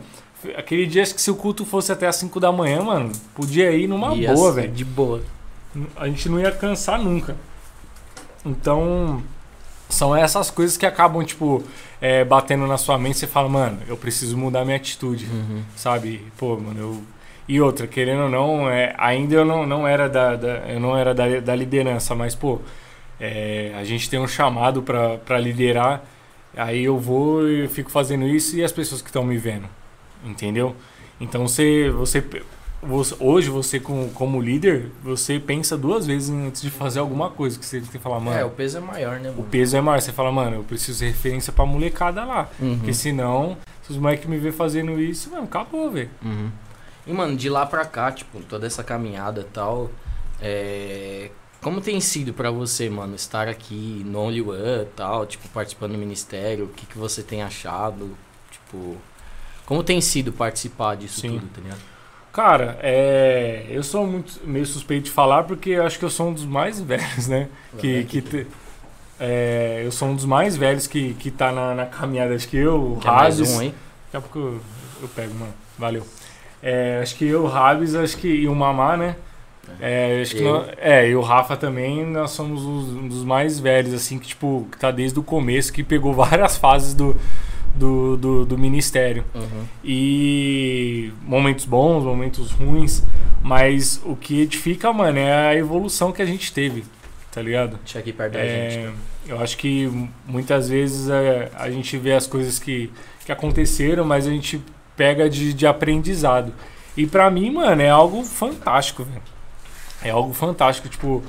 [0.56, 3.72] Aquele dia, acho que se o culto fosse até as 5 da manhã, mano, podia
[3.72, 4.70] ir numa Ia boa, velho.
[4.72, 5.22] De boa.
[5.96, 7.36] A gente não ia cansar nunca.
[8.44, 9.22] Então,
[9.88, 11.62] são essas coisas que acabam, tipo,
[12.00, 13.18] é, batendo na sua mente.
[13.18, 15.62] Você fala, mano, eu preciso mudar minha atitude, Uhum.
[15.74, 16.22] sabe?
[16.38, 17.02] Pô, mano, eu.
[17.48, 20.96] E outra, querendo ou não, é, ainda eu não, não era, da, da- eu não
[20.96, 22.60] era da, da liderança, mas, pô,
[23.20, 26.02] é, a gente tem um chamado pra liderar.
[26.56, 29.66] Aí eu vou e fico fazendo isso e as pessoas que estão me vendo,
[30.24, 30.74] entendeu?
[31.20, 32.24] Então você, você,
[32.82, 37.58] você- hoje você como, como líder, você pensa duas vezes antes de fazer alguma coisa
[37.58, 38.38] que você tem que falar, mano.
[38.38, 39.48] É, o peso é maior, né, O mano?
[39.50, 40.00] peso é maior.
[40.00, 42.48] Você fala, mano, eu preciso ser referência pra molecada lá.
[42.58, 42.76] Uhum.
[42.78, 46.10] Porque senão, se os moleques me ver fazendo isso, mano, acabou, velho.
[46.24, 46.48] Uhum.
[47.06, 49.90] E, mano, de lá pra cá, tipo, toda essa caminhada e tal,
[50.40, 51.30] é...
[51.62, 55.92] Como tem sido pra você, mano, estar aqui no Only One e tal, tipo, participando
[55.92, 56.66] do ministério?
[56.66, 58.16] O que, que você tem achado?
[58.50, 58.96] Tipo,
[59.64, 61.30] como tem sido participar disso Sim.
[61.38, 61.80] tudo, tá ligado?
[62.32, 66.28] Cara, é, eu sou muito meio suspeito de falar porque eu acho que eu sou
[66.28, 67.48] um dos mais velhos, né?
[67.78, 68.46] Que, que te-
[69.18, 72.34] é, eu sou um dos mais velhos que, que tá na, na caminhada.
[72.34, 73.40] Acho que eu, o Rabis.
[73.50, 73.74] um aí?
[74.12, 74.60] Daqui a pouco eu,
[75.02, 75.54] eu pego, mano.
[75.78, 76.06] Valeu.
[76.62, 78.28] É, acho que eu, o Rabis, acho que.
[78.28, 79.16] E o Mamá, né?
[79.80, 80.52] É, acho que Eu.
[80.52, 84.28] nós- é, e o Rafa também, nós somos os- um dos mais velhos, assim, que,
[84.28, 87.16] tipo, que tá desde o começo, que pegou várias fases do,
[87.74, 89.24] do, do, do ministério.
[89.34, 89.64] Uhum.
[89.84, 93.02] E momentos bons, momentos ruins,
[93.42, 96.84] mas o que edifica, mano, é a evolução que a gente teve,
[97.32, 97.76] tá ligado?
[97.84, 98.94] Deixa aqui perto da É, gente.
[99.28, 99.90] eu acho que
[100.26, 102.90] muitas vezes é, a gente vê as coisas que,
[103.24, 104.60] que aconteceram, mas a gente
[104.96, 106.52] pega de, de aprendizado.
[106.96, 109.22] E pra mim, mano, é algo fantástico, velho.
[110.02, 111.22] É algo fantástico, tipo,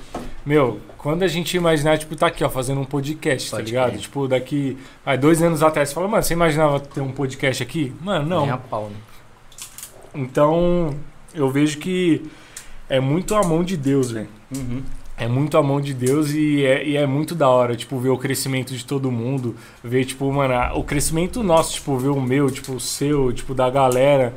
[0.46, 3.90] meu, quando a gente imaginar, tipo, tá aqui, ó, fazendo um podcast, tá Pode ligado?
[3.92, 4.02] crer.
[4.02, 7.94] Tipo, daqui, aí, dois anos atrás, você fala, mano, você imaginava ter um podcast aqui?
[8.02, 8.42] Mano, não.
[8.42, 8.96] Nem a pau, né?
[10.14, 10.94] Então,
[11.34, 12.30] eu vejo que
[12.90, 14.30] é muito a mão de Deus, velho.
[14.56, 14.84] Uhum.
[15.18, 18.10] É muito a mão de Deus e é, e é muito da hora, tipo, ver
[18.10, 22.52] o crescimento de todo mundo, ver, tipo, mano, o crescimento nosso, tipo, ver o meu,
[22.52, 24.36] tipo, o seu, tipo, da galera.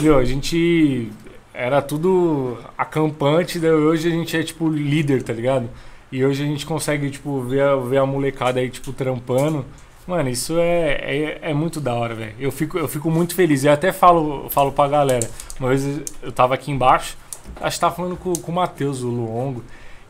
[0.00, 1.12] Meu, a gente
[1.52, 5.68] era tudo acampante, daí hoje a gente é, tipo, líder, tá ligado?
[6.10, 9.64] E hoje a gente consegue, tipo, ver a, ver a molecada aí, tipo, trampando.
[10.06, 12.34] Mano, isso é, é, é muito da hora, velho.
[12.38, 13.64] Eu fico, eu fico muito feliz.
[13.64, 15.28] Eu até falo, falo pra galera.
[15.60, 17.16] Uma vez eu tava aqui embaixo,
[17.60, 19.62] acho que tava falando com, com o Matheus, o Luongo.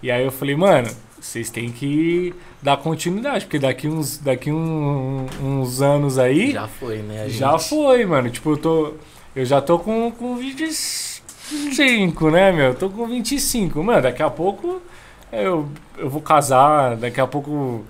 [0.03, 0.89] E aí eu falei, mano,
[1.21, 6.53] vocês têm que dar continuidade, porque daqui uns, daqui um- uns anos aí.
[6.53, 7.29] Já foi, né?
[7.29, 8.29] Já foi, mano.
[8.31, 8.95] Tipo, eu tô.
[9.35, 12.67] Eu já tô com, com 25, né, meu?
[12.67, 13.83] Eu tô com 25.
[13.83, 14.81] Mano, daqui a pouco
[15.33, 17.85] eu, eu vou casar, daqui a pouco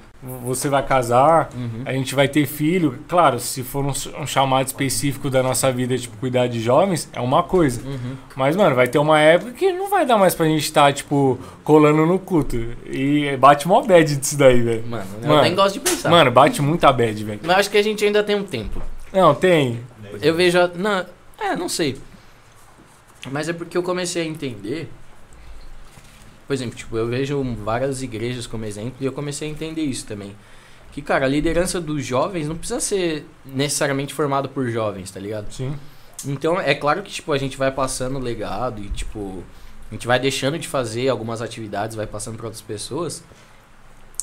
[0.45, 1.83] você vai casar, Uhum.
[1.85, 2.99] a gente vai ter filho.
[3.09, 3.91] Claro, se for um,
[4.23, 7.83] um chamado específico da nossa vida, tipo, cuidar de jovens, é uma coisa.
[7.85, 8.17] Uhum.
[8.37, 11.39] Mas, mano, vai ter uma época que não vai dar mais pra gente estar, tipo,
[11.65, 12.57] colando no culto.
[12.87, 14.85] E bate mó bad disso daí, velho.
[14.87, 15.43] Mano, eu Mano.
[15.43, 16.09] nem gosto de pensar.
[16.11, 17.41] Mano, bate muita bad, velho.
[17.43, 18.81] Mas acho que a gente ainda tem um tempo.
[19.13, 19.81] Não, tem.
[20.21, 20.59] Eu vejo.
[20.59, 21.05] a- Não,
[21.41, 21.97] é, não sei.
[23.31, 24.89] Mas é porque eu comecei a entender.
[26.53, 30.05] Por exemplo, tipo, eu vejo várias igrejas como exemplo e eu comecei a entender isso
[30.05, 30.37] também.
[30.93, 35.51] Que, cara, a liderança dos jovens não precisa ser necessariamente formada por jovens, tá ligado?
[35.51, 35.75] Sim.
[36.27, 39.43] Então, é claro que, tipo, a gente vai passando o legado e, tipo,
[39.91, 43.25] a gente vai deixando de fazer algumas atividades, vai passando para outras pessoas.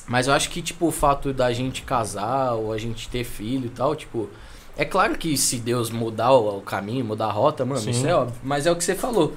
[0.07, 3.65] Mas eu acho que, tipo, o fato da gente casar ou a gente ter filho
[3.65, 4.29] e tal, tipo,
[4.77, 7.89] é claro que se Deus mudar o, caminho, mudar a rota, mano, Sim.
[7.89, 8.35] isso é óbvio.
[8.43, 9.33] Mas é o que você falou.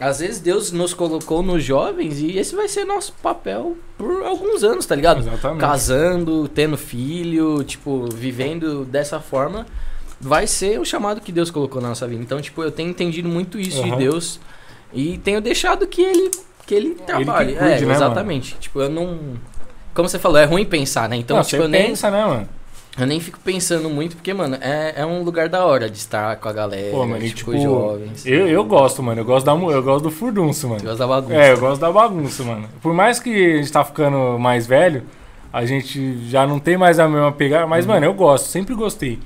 [0.00, 4.64] Às vezes Deus nos colocou nos jovens e esse vai ser nosso papel por alguns
[4.64, 5.20] anos, tá ligado?
[5.20, 5.60] Exatamente.
[5.60, 9.66] casando, tendo filho, tipo, vivendo dessa forma,
[10.20, 12.22] vai ser o chamado que Deus colocou na nossa vida.
[12.22, 13.98] Então, tipo, eu tenho entendido muito isso de Aham.
[13.98, 14.40] Deus
[14.92, 16.30] e tenho deixado que ele
[16.66, 17.52] que ele trabalhe.
[17.54, 18.56] cuide, é, né, exatamente.
[18.58, 19.36] Tipo, eu não
[19.94, 21.16] como você falou, é ruim pensar, né?
[21.16, 22.48] Então, Não, tipo, você eu nem, pensa, né, mano?
[22.96, 26.36] Eu nem fico pensando muito, porque, mano, é, é um lugar da hora de estar
[26.36, 28.24] com a galera, Pô, mano, tipo, tipo, jovens.
[28.24, 29.20] Eu, eu gosto, mano.
[29.20, 30.80] Eu gosto, da, eu gosto do furdunço, mano.
[30.80, 31.34] Eu gosto da bagunça.
[31.34, 32.68] É, eu gosto da bagunça, mano.
[32.80, 35.02] Por mais que a gente tá ficando mais velho,
[35.52, 37.66] a gente já não tem mais a mesma pegada.
[37.66, 37.92] Mas, Uhum.
[37.92, 39.18] mano, eu gosto, sempre gostei.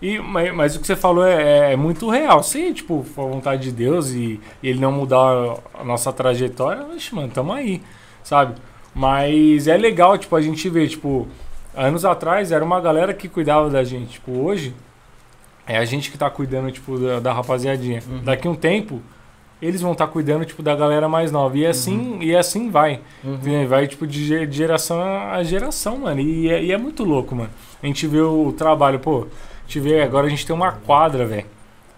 [0.00, 2.42] E, mas, mas o que você falou é, é muito real.
[2.44, 6.84] Se, tipo, for a vontade de Deus e, e ele não mudar a nossa trajetória,
[6.92, 7.82] vixe, mano, tamo aí,
[8.22, 8.54] sabe?
[8.94, 11.26] Mas é legal, tipo, a gente ver, tipo,
[11.76, 14.12] anos atrás era uma galera que cuidava da gente.
[14.14, 14.74] Tipo, hoje
[15.66, 18.02] é a gente que tá cuidando, tipo, da, da rapaziadinha.
[18.08, 18.22] Uhum.
[18.24, 19.00] Daqui um tempo,
[19.60, 21.56] eles vão estar cuidando, tipo, da galera mais nova.
[21.58, 23.00] E assim, e assim vai.
[23.24, 23.66] Uhum.
[23.68, 26.20] Vai, tipo, de ge- de geração a geração, mano.
[26.20, 27.50] E é, e é muito louco, mano.
[27.82, 29.20] A gente vê o trabalho, pô.
[29.22, 31.46] A gente vê, agora a gente tem uma quadra, velho.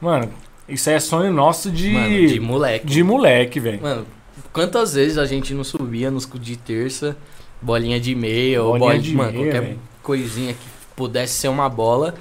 [0.01, 0.31] Mano,
[0.69, 1.91] isso aí é sonho nosso de.
[1.93, 2.87] Mano, de moleque.
[2.87, 3.83] de moleque, velho.
[3.83, 4.07] Mano,
[4.53, 7.17] quantas vezes a gente não subia nos de terça,
[7.61, 9.79] bolinha de meia, ou Bolinha de mano, meia, qualquer velho.
[10.03, 12.15] coisinha que pudesse ser uma bola,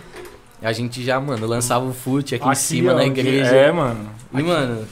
[0.62, 3.50] a gente já, mano, lançava o fute aqui, em Aqui, cima ó, na igreja.
[3.56, 4.10] É, mano.
[4.34, 4.88] E, mano,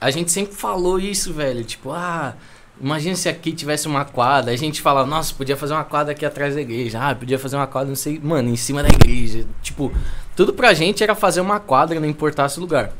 [0.00, 1.62] a gente sempre falou isso, velho.
[1.62, 2.34] Tipo, ah,
[2.80, 4.52] imagina se aqui tivesse uma quadra.
[4.52, 6.98] A gente fala, nossa, podia fazer uma quadra aqui atrás da igreja.
[7.00, 9.44] Ah, podia fazer uma quadra, não sei, mano, em cima da igreja.
[9.62, 9.92] Tipo,
[10.34, 12.92] tudo pra gente era fazer uma quadra, não importasse o lugar.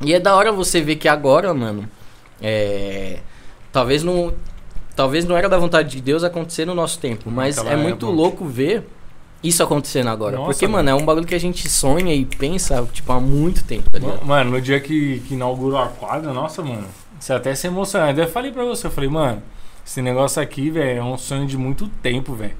[0.00, 1.88] E é da hora você ver que agora, mano,
[2.40, 3.18] é.
[3.70, 4.32] Talvez não.
[4.96, 8.06] Talvez não era da vontade de Deus acontecer no nosso tempo, mas Naquela é muito
[8.06, 8.12] época.
[8.12, 8.86] louco ver
[9.42, 10.36] isso acontecendo agora.
[10.36, 10.84] Nossa, porque, mano.
[10.84, 13.98] mano, é um bagulho que a gente sonha e pensa, tipo, há muito tempo, tá
[13.98, 14.24] ligado?
[14.24, 16.86] Mano, no dia que, que inaugurou a quadra, nossa, mano.
[17.18, 18.10] Você até se emociona.
[18.18, 19.42] Eu falei pra você, eu falei, mano,
[19.84, 22.54] esse negócio aqui, velho, é um sonho de muito tempo, velho.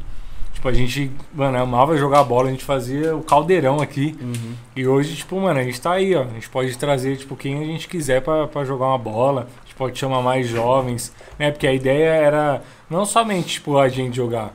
[0.52, 4.16] Tipo, a gente, mano, amava jogar bola, a gente fazia o caldeirão aqui.
[4.20, 4.54] Uhum.
[4.76, 6.22] E hoje, tipo, mano, a gente tá aí, ó.
[6.22, 9.48] A gente pode trazer, tipo, quem a gente quiser pra, pra jogar uma bola.
[9.74, 11.50] A pode chamar mais jovens, né?
[11.50, 14.54] Porque a ideia era não somente, tipo, a gente jogar.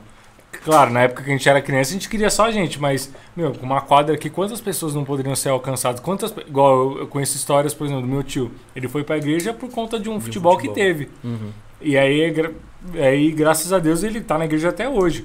[0.64, 3.12] Claro, na época que a gente era criança, a gente queria só a gente, mas,
[3.36, 6.00] meu, com uma quadra aqui, quantas pessoas não poderiam ser alcançadas?
[6.00, 8.50] Quantas, igual eu, conheço histórias, por exemplo, do meu tio.
[8.74, 10.74] Ele foi pra igreja por conta de um, um futebol, futebol.
[10.74, 11.08] que teve.
[11.24, 11.50] Uhum.
[11.80, 12.52] E aí, gra-
[12.96, 15.24] aí, graças a Deus, ele tá na igreja até hoje.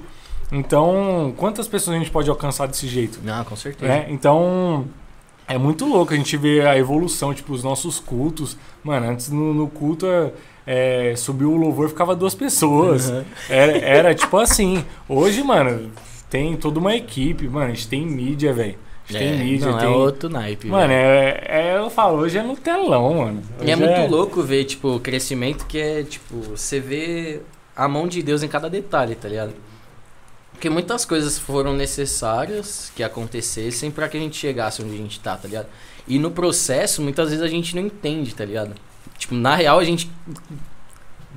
[0.52, 3.20] Então, quantas pessoas a gente pode alcançar desse jeito?
[3.24, 3.92] Não, com certeza.
[3.92, 4.06] né?
[4.08, 4.86] Então,
[5.48, 8.56] é muito louco a gente ver a evolução, tipo, os nossos cultos.
[8.82, 10.32] Mano, antes no, no culto, é,
[10.66, 13.08] é, subiu o louvor, ficava duas pessoas.
[13.08, 13.24] Uhum.
[13.48, 14.84] Era, era tipo assim.
[15.08, 15.90] Hoje, mano,
[16.28, 18.76] tem toda uma equipe, mano, a gente tem mídia, velho.
[19.08, 19.86] É, tem mídia, não, tem...
[19.86, 20.66] é outro naipe.
[20.66, 23.42] Mano, é, é, eu falo, hoje é no telão, mano.
[23.60, 24.08] Hoje e é muito é...
[24.08, 27.40] louco ver, tipo, o crescimento que é, tipo, você vê
[27.76, 29.52] a mão de Deus em cada detalhe, tá ligado?
[30.56, 35.20] Porque muitas coisas foram necessárias que acontecessem para que a gente chegasse onde a gente
[35.20, 35.66] tá, tá ligado?
[36.08, 38.74] E no processo, muitas vezes a gente não entende, tá ligado?
[39.18, 40.10] Tipo, na real, a gente.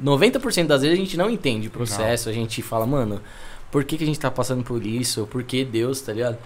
[0.02, 2.32] 90% das vezes a gente não entende o processo, não.
[2.32, 3.22] a gente fala, mano,
[3.70, 5.28] por que, que a gente tá passando por isso?
[5.28, 6.38] Por que Deus, tá ligado?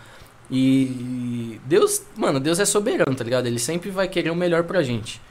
[0.49, 3.45] E Deus, mano, Deus é soberano, tá ligado?
[3.45, 5.21] Ele sempre vai querer o melhor pra gente.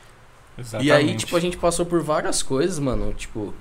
[0.57, 0.89] Exatamente.
[0.89, 3.53] E aí, tipo, a gente passou por várias coisas, mano, tipo,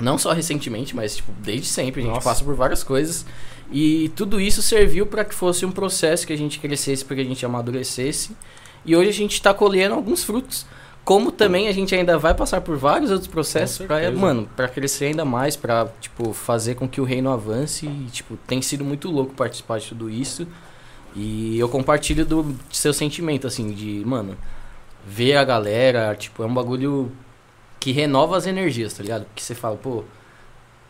[0.00, 2.00] não só recentemente, mas tipo, desde sempre.
[2.00, 2.28] A gente Nossa.
[2.28, 3.24] passa por várias coisas.
[3.70, 7.22] E tudo isso serviu para que fosse um processo que a gente crescesse, para que
[7.22, 8.36] a gente amadurecesse.
[8.84, 10.66] E hoje a gente está colhendo alguns frutos.
[11.04, 15.06] Como também a gente ainda vai passar por vários outros processos para, mano, para crescer
[15.06, 19.10] ainda mais, para tipo fazer com que o reino avance e tipo, tem sido muito
[19.10, 20.46] louco participar de tudo isso.
[21.14, 24.36] E eu compartilho do seu sentimento assim de, mano,
[25.06, 27.12] ver a galera, tipo, é um bagulho
[27.84, 29.26] que renova as energias, tá ligado?
[29.34, 30.04] Que você fala, pô,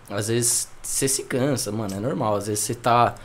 [0.09, 2.37] às vezes você se cansa, mano, é normal.
[2.37, 3.17] Às vezes você tá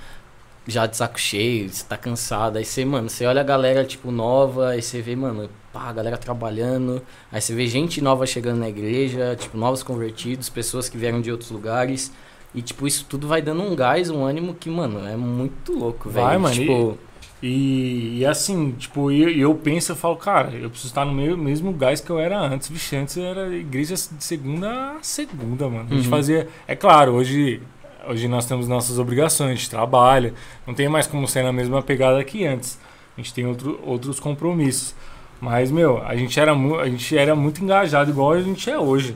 [0.65, 2.57] já de saco cheio, você tá cansado.
[2.57, 5.93] Aí você, mano, você olha a galera, tipo, nova, aí você vê, mano, pá, a
[5.93, 6.99] galera trabalhando.
[7.32, 11.32] Aí você vê gente nova chegando na igreja, tipo, novos convertidos, pessoas que vieram de
[11.32, 12.11] outros lugares.
[12.55, 16.09] E, tipo, isso tudo vai dando um gás, um ânimo que, mano, é muito louco,
[16.09, 16.26] velho.
[16.26, 16.55] Vai, mano.
[16.55, 16.97] Tipo,
[17.41, 21.37] e e, assim, tipo, eu, eu penso, eu falo, cara, eu preciso estar no meio,
[21.37, 22.67] mesmo gás que eu era antes.
[22.67, 25.87] Vixe, antes era igreja de segunda a segunda, mano.
[25.89, 26.09] A gente uhum.
[26.09, 26.49] fazia.
[26.67, 27.61] É claro, hoje,
[28.05, 30.33] hoje nós temos nossas obrigações, a gente trabalha,
[30.67, 32.77] não tem mais como ser na mesma pegada que antes.
[33.17, 34.93] A gente tem outro, outros compromissos.
[35.39, 39.15] Mas, meu, a gente, era a gente era muito engajado, igual a gente é hoje.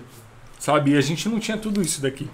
[0.58, 0.92] Sabe?
[0.92, 2.30] E a gente não tinha tudo isso daqui.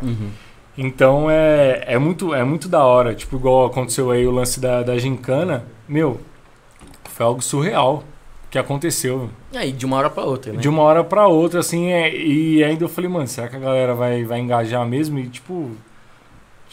[0.00, 0.30] Uhum.
[0.76, 3.14] Então é, é, muito, é muito da hora.
[3.14, 5.64] Tipo, igual aconteceu aí o lance da, da gincana.
[5.88, 6.20] Meu,
[7.04, 8.04] foi algo surreal
[8.50, 9.30] que aconteceu.
[9.52, 10.58] É, e de uma hora para outra, né?
[10.58, 13.58] De uma hora para outra, assim, é, e ainda eu falei, mano, será que a
[13.58, 15.18] galera vai, vai engajar mesmo?
[15.18, 15.70] E tipo,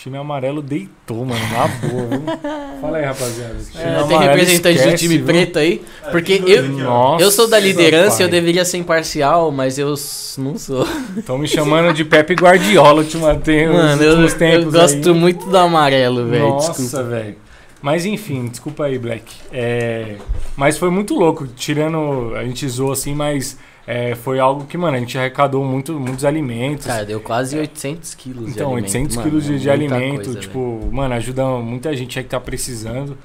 [0.03, 2.07] time amarelo deitou, mano, na boa.
[2.07, 2.23] Viu?
[2.81, 3.55] Fala aí, rapaziada.
[3.75, 5.25] É, tem representante esquece, do time viu?
[5.25, 5.81] preto aí?
[6.11, 9.95] Porque eu, Nossa, eu sou da liderança e eu deveria ser imparcial, mas eu
[10.37, 10.85] não sou.
[11.15, 13.49] Estão me chamando de Pepe Guardiola ultimamente.
[13.67, 15.15] Mano, eu, eu gosto aí.
[15.15, 16.49] muito do amarelo, velho.
[16.49, 17.37] Nossa, velho.
[17.81, 19.33] Mas enfim, desculpa aí, Black.
[19.53, 20.15] É,
[20.57, 22.33] mas foi muito louco, tirando.
[22.35, 26.23] A gente zoou assim, mas é, foi algo que, mano, a gente arrecadou muito, muitos
[26.23, 26.85] alimentos.
[26.85, 28.85] Cara, deu quase 800 quilos então, de alimento.
[28.85, 32.29] 800 mano, quilos de, é de alimento, coisa, tipo, mano, ajuda muita gente aí que
[32.29, 33.17] tá precisando.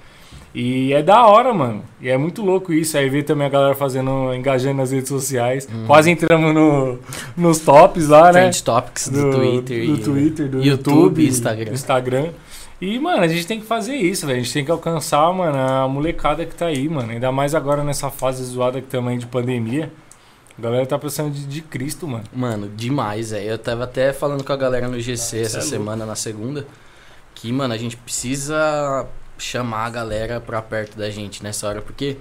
[0.54, 1.84] E é da hora, mano.
[2.00, 2.96] E é muito louco isso.
[2.96, 5.68] Aí ver também a galera fazendo, engajando nas redes sociais.
[5.72, 5.86] Uhum.
[5.86, 6.98] Quase entramos no,
[7.36, 8.40] nos tops lá, né?
[8.40, 9.86] Trend Topics do, do Twitter.
[9.86, 11.72] Do, Twitter, do YouTube, YouTube Instagram.
[11.72, 12.28] Instagram.
[12.80, 14.40] E, mano, a gente tem que fazer isso, velho.
[14.40, 17.12] A gente tem que alcançar, mano, a molecada que tá aí, mano.
[17.12, 19.92] Ainda mais agora nessa fase zoada que também de pandemia.
[20.58, 22.24] A galera tá precisando de, de Cristo, mano.
[22.34, 23.44] Mano, demais, é.
[23.44, 26.66] Eu tava até falando com a galera no GC essa é semana, na segunda,
[27.34, 29.06] que, mano, a gente precisa
[29.38, 32.16] chamar a galera pra perto da gente nessa hora, porque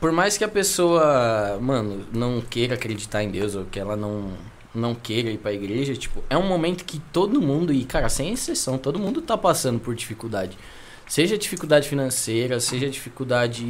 [0.00, 4.32] por mais que a pessoa, mano, não queira acreditar em Deus ou que ela não
[4.74, 8.32] não queira ir pra igreja, tipo, é um momento que todo mundo, e cara, sem
[8.32, 10.58] exceção, todo mundo tá passando por dificuldade.
[11.06, 13.68] Seja dificuldade financeira, seja dificuldade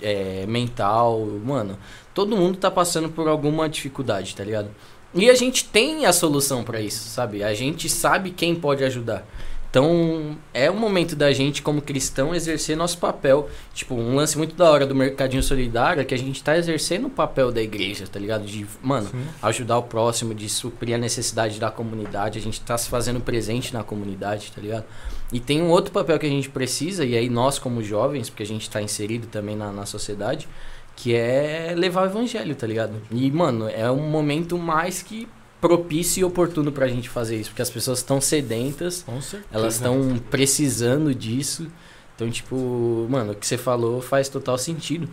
[0.00, 1.78] é, mental, mano,
[2.12, 4.70] todo mundo tá passando por alguma dificuldade, tá ligado?
[5.14, 7.44] E a gente tem a solução para isso, sabe?
[7.44, 9.26] A gente sabe quem pode ajudar.
[9.72, 13.48] Então, é o momento da gente, como cristão, exercer nosso papel.
[13.72, 17.06] Tipo, um lance muito da hora do mercadinho solidário é que a gente tá exercendo
[17.06, 18.44] o papel da igreja, tá ligado?
[18.44, 19.24] De, mano, Sim.
[19.42, 22.38] ajudar o próximo, de suprir a necessidade da comunidade.
[22.38, 24.84] A gente tá se fazendo presente na comunidade, tá ligado?
[25.32, 28.42] E tem um outro papel que a gente precisa, e aí nós, como jovens, porque
[28.42, 30.46] a gente tá inserido também na, na sociedade,
[30.94, 33.00] que é levar o evangelho, tá ligado?
[33.10, 35.26] E, mano, é um momento mais que
[35.60, 39.04] propício e oportuno pra gente fazer isso, porque as pessoas estão sedentas,
[39.50, 41.68] elas estão precisando disso.
[42.14, 45.08] Então, tipo, mano, o que você falou faz total sentido.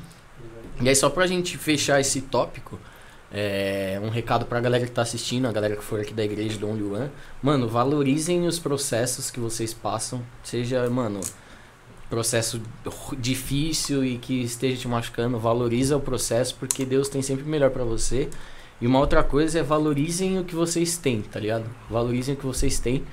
[0.82, 2.80] E aí, só pra gente fechar esse tópico,
[3.32, 6.58] é, um recado pra galera que tá assistindo, a galera que for aqui da igreja
[6.58, 7.12] do Only One.
[7.42, 10.22] Mano, valorizem os processos que vocês passam.
[10.44, 11.22] Seja, mano,
[12.10, 12.62] processo
[13.18, 17.70] difícil e que esteja te machucando, valoriza o processo porque Deus tem sempre o melhor
[17.70, 18.30] para você.
[18.82, 21.66] E uma outra coisa é valorizem o que vocês têm, tá ligado?
[21.90, 23.04] Valorizem o que vocês têm,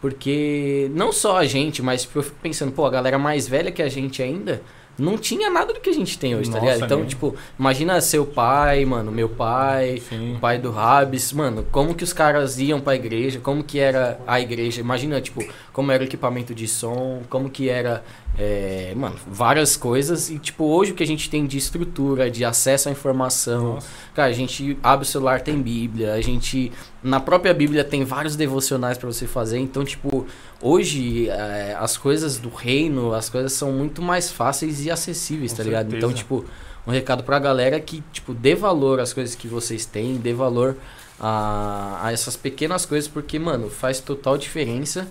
[0.00, 3.80] porque não só a gente, mas eu fico pensando, pô, a galera mais velha que
[3.80, 4.60] a gente ainda
[4.98, 6.84] não tinha nada do que a gente tem hoje, tá Nossa, ligado?
[6.84, 10.36] Então, tipo, imagina seu pai, mano, meu pai, Sim.
[10.36, 14.20] o pai do Rabis, mano, como que os caras iam pra igreja, como que era
[14.26, 18.04] a igreja, imagina, tipo, como era o equipamento de som, como que era,
[18.38, 22.44] é, mano, várias coisas, e, tipo, hoje o que a gente tem de estrutura, de
[22.44, 23.88] acesso à informação, Nossa.
[24.14, 26.72] cara, a gente abre o celular, tem Bíblia, a gente,
[27.02, 30.26] na própria Bíblia tem vários devocionais pra você fazer, então, tipo,
[30.60, 35.58] hoje é, as coisas do reino, as coisas são muito mais fáceis e acessíveis, Com
[35.58, 35.90] tá ligado?
[35.90, 36.06] certeza.
[36.06, 36.44] Então, tipo,
[36.86, 40.76] um recado pra galera que, tipo, dê valor às coisas que vocês têm, dê valor
[41.20, 45.06] a, a essas pequenas coisas, porque, mano, faz total diferença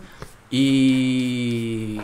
[0.52, 2.02] e.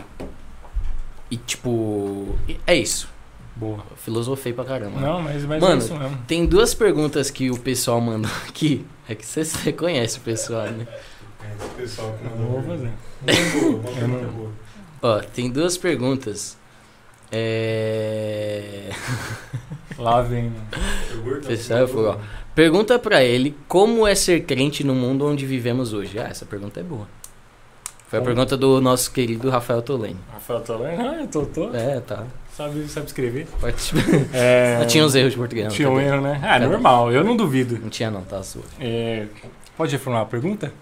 [1.30, 3.08] E, tipo, é isso.
[3.54, 3.84] Boa.
[3.96, 5.00] Filosofei pra caramba.
[5.00, 6.18] Não, mas, mas Mano, é isso mesmo.
[6.26, 8.86] Tem duas perguntas que o pessoal mandou aqui.
[9.08, 10.86] É que você, você conhece o pessoal, né?
[11.42, 12.40] É, esse pessoal que mandou.
[12.40, 12.92] não vou fazer.
[13.60, 14.50] Boa, não- boa.
[15.02, 16.56] Ó, tem duas perguntas.
[17.30, 18.90] É...
[19.98, 21.40] Lá vem, mano.
[21.46, 22.16] Pessoal, ó.
[22.54, 26.18] Pergunta pra ele como é ser crente no mundo onde vivemos hoje.
[26.18, 27.08] Ah, essa pergunta é boa.
[28.08, 30.16] Foi a pergunta do nosso querido Rafael Tolene.
[30.32, 31.74] Rafael Tolani, ah, eu tô, tô.
[31.74, 32.24] É, tá.
[32.56, 33.46] Sabe, sabe escrever?
[33.60, 34.00] Participa-
[34.32, 35.72] É, Tinha uns erros de português.
[35.72, 36.40] Tinha um erro, né?
[36.42, 36.66] Ah, Cadê?
[36.66, 37.78] normal, eu não duvido.
[37.78, 38.62] Não tinha não, tá sua.
[38.80, 39.26] É,
[39.76, 40.72] pode reformular a pergunta?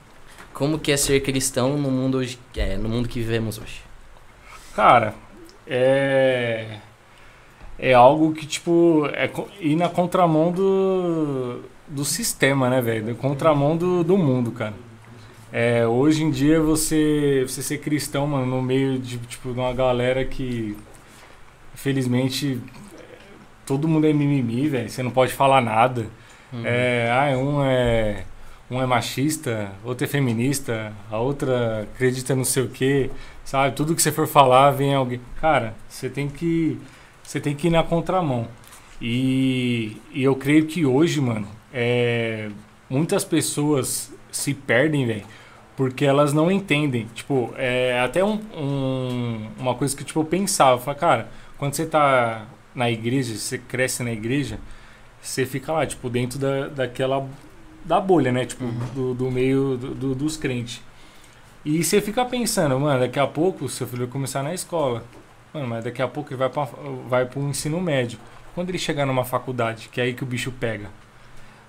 [0.55, 3.83] Como que é ser cristão no mundo hoje, é, no mundo que vivemos hoje?
[4.75, 5.13] Cara,
[5.67, 6.79] é.
[7.79, 13.09] É algo que, tipo, é ir na contramão do, do sistema, né, velho?
[13.09, 14.73] Na contramão do, do mundo, cara.
[15.59, 19.73] É, hoje em dia, você, você ser cristão, mano, no meio de, tipo, de uma
[19.73, 20.77] galera que,
[21.73, 22.61] infelizmente,
[23.65, 24.91] todo mundo é mimimi, velho.
[24.91, 26.09] Você não pode falar nada.
[26.53, 26.61] Uhum.
[26.63, 28.25] É, ah, um é
[28.71, 33.11] um é machista, outro é feminista, a outra acredita não sei o quê,
[33.43, 33.75] sabe?
[33.75, 35.23] Tudo que você for falar vem alguém.
[35.41, 36.79] Cara, você tem que
[37.23, 38.47] você tem que ir na contramão.
[39.01, 42.51] E, e eu creio que hoje, mano, é,
[42.91, 45.25] muitas pessoas se perdem, velho,
[45.77, 47.07] porque elas não entendem.
[47.15, 51.75] Tipo, é até um, um- uma coisa que tipo, eu pensava, eu falava, cara, quando
[51.75, 54.59] você tá na igreja, você cresce na igreja,
[55.21, 57.27] você fica lá, tipo, dentro da, daquela
[57.85, 58.45] da bolha, né?
[58.45, 58.65] Tipo,
[58.95, 60.83] do, do meio do- do- dos crentes.
[61.65, 65.05] E você fica pensando, mano, daqui a pouco seu filho vai começar na escola.
[65.53, 66.69] Mano, mas daqui a pouco ele vai para
[67.09, 68.19] vai pro ensino médio.
[68.55, 70.89] Quando ele chegar numa faculdade, que é aí que o bicho pega.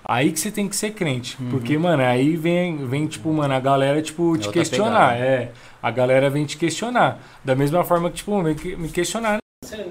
[0.05, 1.37] Aí que você tem que ser crente.
[1.41, 1.49] Uhum.
[1.49, 5.13] Porque, mano, aí vem, vem, tipo, mano, a galera, tipo, É te questionar.
[5.13, 5.25] pegada.
[5.25, 5.51] É.
[5.83, 7.19] A galera vem te questionar.
[7.43, 9.37] Da mesma forma que, tipo, vem que- me questionar.
[9.63, 9.85] Você,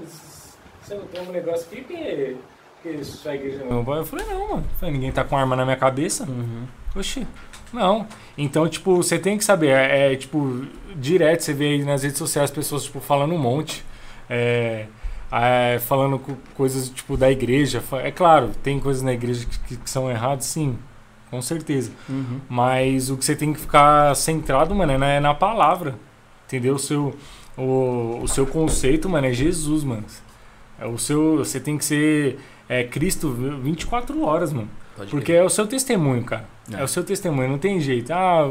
[0.81, 2.37] você não tem um negócio aqui que,
[2.81, 3.83] que sua igreja não.
[3.95, 4.65] Eu falei, não, mano.
[4.79, 6.23] Falei, ninguém tá com arma na minha cabeça.
[6.23, 6.65] Uhum.
[6.95, 7.27] Oxi.
[7.71, 8.07] Não.
[8.37, 9.67] Então, tipo, você tem que saber.
[9.69, 13.37] É, é, tipo, direto, você vê aí nas redes sociais as pessoas, tipo, falando um
[13.37, 13.83] monte.
[14.29, 14.85] É,
[15.31, 17.83] é, falando co- coisas, tipo, da igreja.
[18.03, 20.77] É claro, tem coisas na igreja que, que são erradas, sim.
[21.29, 21.91] Com certeza.
[22.07, 22.39] Uhum.
[22.47, 25.95] Mas o que você tem que ficar centrado, mano, é na, é na palavra.
[26.45, 26.75] Entendeu?
[26.75, 27.13] O seu,
[27.57, 30.05] o, o seu conceito, mano, é Jesus, mano.
[30.79, 33.29] É o seu, você tem que ser é, Cristo
[33.61, 34.69] 24 horas, mano.
[34.95, 35.41] Pode Porque crer.
[35.41, 36.47] é o seu testemunho, cara.
[36.71, 36.79] É.
[36.79, 38.11] É, o seu testemunho, não tem jeito.
[38.13, 38.43] Ah,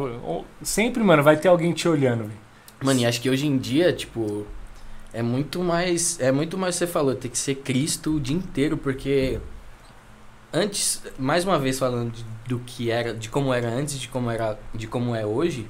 [0.62, 2.46] sempre, mano, vai ter alguém te olhando, velho.
[2.84, 4.46] Mano, e acho que hoje em dia, tipo,
[5.18, 6.18] é muito mais.
[6.20, 9.40] É muito mais você falou, tem que ser Cristo o dia inteiro, porque
[10.52, 14.30] antes, mais uma vez falando de- do que era, de como era antes, de como
[14.30, 15.66] era, de como é hoje.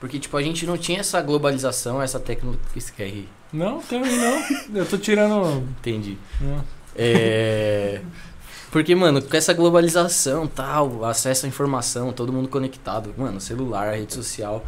[0.00, 2.62] Porque, tipo, a gente não tinha essa globalização, essa tecnologia.
[2.94, 3.28] Que é rir.
[3.52, 4.42] Não, também não.
[4.74, 5.62] Eu tô tirando.
[5.78, 6.18] Entendi.
[6.40, 6.62] Não.
[6.94, 8.00] É.
[8.70, 14.12] Porque, mano, com essa globalização tal, acesso à informação, todo mundo conectado, mano, celular, rede
[14.12, 14.64] social,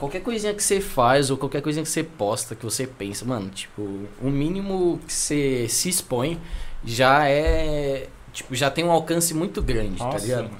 [0.00, 3.48] qualquer coisinha que você faz ou qualquer coisinha que você posta, que você pensa, mano,
[3.50, 3.82] tipo,
[4.20, 6.40] o mínimo que você se expõe
[6.84, 8.08] já é.
[8.32, 10.44] Tipo, já tem um alcance muito grande, tá Nossa, ligado?
[10.44, 10.56] mano.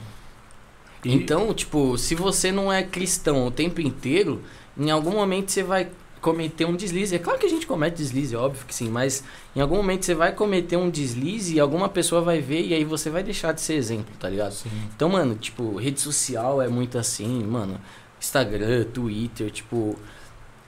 [1.04, 4.42] E- Então, tipo, se você não é cristão o tempo inteiro,
[4.78, 5.88] em algum momento você vai
[6.20, 7.14] cometer um deslize.
[7.14, 9.24] É claro que a gente comete deslize, óbvio que sim, mas
[9.56, 12.84] em algum momento você vai cometer um deslize e alguma pessoa vai ver e aí
[12.84, 14.52] você vai deixar de ser exemplo, tá ligado?
[14.52, 14.68] Sim.
[14.94, 17.80] Então, mano, tipo, rede social é muito assim, mano.
[18.20, 19.98] Instagram, Twitter, tipo.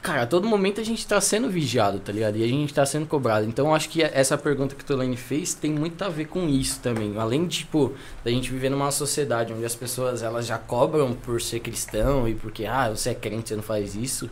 [0.01, 2.37] Cara, a todo momento a gente tá sendo vigiado, tá ligado?
[2.37, 3.47] E a gente tá sendo cobrado.
[3.47, 6.81] Então, acho que essa pergunta que o Tolane fez tem muito a ver com isso
[6.81, 7.17] também.
[7.17, 7.95] Além tipo,
[8.25, 12.35] da gente viver numa sociedade onde as pessoas elas já cobram por ser cristão e
[12.35, 14.29] porque, ah, você é crente, você não faz isso.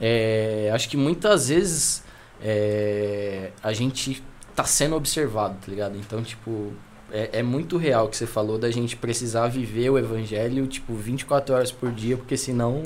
[0.00, 2.02] É, acho que muitas vezes
[2.42, 4.20] é, a gente
[4.54, 5.96] tá sendo observado, tá ligado?
[5.96, 6.72] Então, tipo,
[7.14, 10.92] é, é muito real o que você falou da gente precisar viver o evangelho, tipo,
[10.94, 12.82] 24 horas por dia, porque senão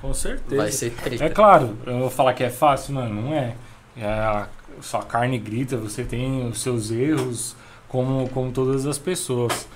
[0.00, 0.60] Com certeza.
[0.60, 1.24] vai ser treta.
[1.24, 3.54] É claro, eu vou falar que é fácil, mano, não é.
[3.96, 4.46] É,
[4.80, 7.54] sua carne grita, você tem os seus erros,
[7.88, 9.68] como, como todas as pessoas.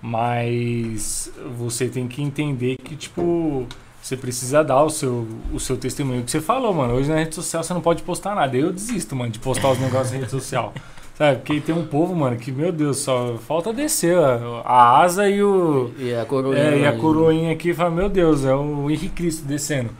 [0.00, 3.66] Mas você tem que entender que, tipo,
[4.02, 6.22] você precisa dar o seu, o seu testemunho.
[6.22, 6.94] O que você falou, mano.
[6.94, 8.56] Hoje na rede social você não pode postar nada.
[8.56, 10.72] Eu desisto, mano, de postar os negócios na rede social.
[11.20, 11.36] Sabe?
[11.36, 15.42] Porque tem um povo, mano, que, meu Deus, só falta descer a, a asa e
[15.42, 15.90] o.
[15.98, 16.62] E a coroinha.
[16.62, 16.98] É, e a ali.
[16.98, 19.90] coroinha aqui fala, meu Deus, é o Henrique Cristo descendo.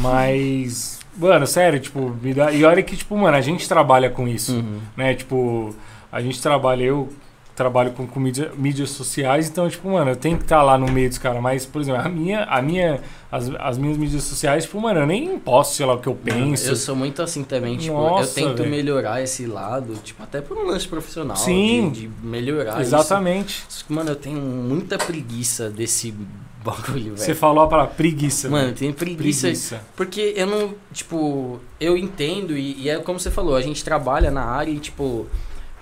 [0.00, 2.52] Mas, mano, sério, tipo, me dá...
[2.52, 4.78] e olha que, tipo, mano, a gente trabalha com isso, Uhum.
[4.96, 5.14] né?
[5.14, 5.74] Tipo,
[6.12, 7.08] a gente trabalha, eu
[7.54, 10.90] trabalho com, com mídia- mídias sociais, então, tipo, mano, eu tenho que estar lá no
[10.90, 13.00] meio dos caras, mas, por exemplo, a minha, a minha,
[13.30, 16.14] as, as minhas mídias sociais, tipo, mano, eu nem posto, sei lá, o que eu
[16.16, 16.68] penso.
[16.68, 18.70] Eu sou muito assim também, tipo, Nossa, eu tento velho.
[18.70, 21.36] melhorar esse lado, tipo, até por um lance profissional.
[21.36, 21.90] Sim.
[21.90, 23.64] De, de melhorar Exatamente.
[23.68, 23.84] isso.
[23.88, 26.12] Mano, eu tenho muita preguiça desse
[26.64, 27.38] bagulho, Você velho.
[27.38, 28.48] falou a palavra preguiça.
[28.48, 29.42] Mano, tenho preguiça.
[29.42, 29.80] preguiça.
[29.94, 34.30] Porque eu não, tipo, eu entendo e, e é como você falou, a gente trabalha
[34.30, 35.26] na área e, tipo,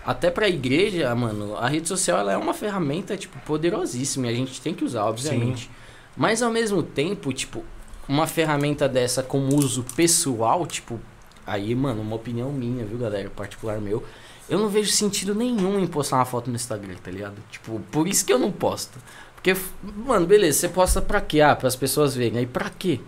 [0.05, 4.35] até pra igreja, mano, a rede social ela é uma ferramenta, tipo, poderosíssima e a
[4.35, 5.71] gente tem que usar, obviamente.
[6.17, 7.65] Mas ao mesmo tempo, tipo,
[8.09, 11.01] uma ferramenta dessa com uso pessoal, tipo,
[11.47, 14.05] aí, mano, uma opinião minha, viu, galera, particular meu,
[14.49, 17.37] eu não vejo sentido nenhum em postar uma foto no Instagram, tá ligado?
[17.51, 18.99] Tipo, por isso que eu não posto.
[19.35, 21.41] Porque, mano, beleza, você posta pra quê?
[21.41, 22.39] Ah, pras pessoas verem.
[22.39, 23.01] Aí pra quê?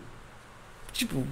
[0.93, 1.25] Tipo,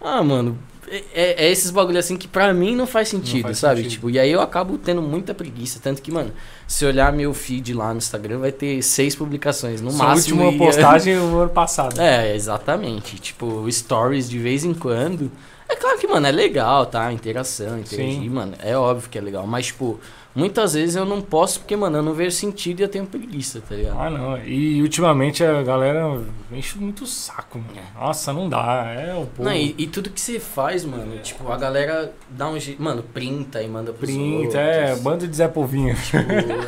[0.00, 0.58] ah, mano,
[0.90, 3.76] é, é- é esses bagulho assim que pra mim não faz sentido, faz sabe?
[3.82, 3.90] sentido.
[3.92, 5.78] Tipo, e aí eu acabo tendo muita preguiça.
[5.82, 6.32] Tanto que, mano,
[6.66, 10.42] se olhar meu feed lá no Instagram, vai ter seis publicações no Sua máximo.
[10.44, 12.00] última e- postagem o ano passado.
[12.00, 13.16] É, exatamente.
[13.18, 15.30] Tipo, stories de vez em quando.
[15.68, 17.10] É claro que, mano, é legal, tá?
[17.12, 18.28] Interação, interagir, Sim.
[18.28, 18.52] mano.
[18.62, 19.46] É óbvio que é legal.
[19.46, 19.98] Mas, tipo,
[20.34, 23.62] muitas vezes eu não posso porque, mano, eu não vejo sentido e eu tenho preguiça,
[23.66, 23.98] tá ligado?
[23.98, 24.38] Ah, não.
[24.44, 26.20] E ultimamente a galera
[26.52, 27.70] enche muito o saco, mano.
[27.78, 27.98] É.
[28.00, 28.84] Nossa, não dá.
[28.96, 29.44] É o povo.
[29.48, 32.82] Não, e, e tudo que você faz, mano, tipo, a galera dá um jeito.
[32.82, 34.54] Mano, printa e manda pros Printa, outros.
[34.56, 35.94] é, bando de Zé Povinho.
[35.94, 36.16] Tipo,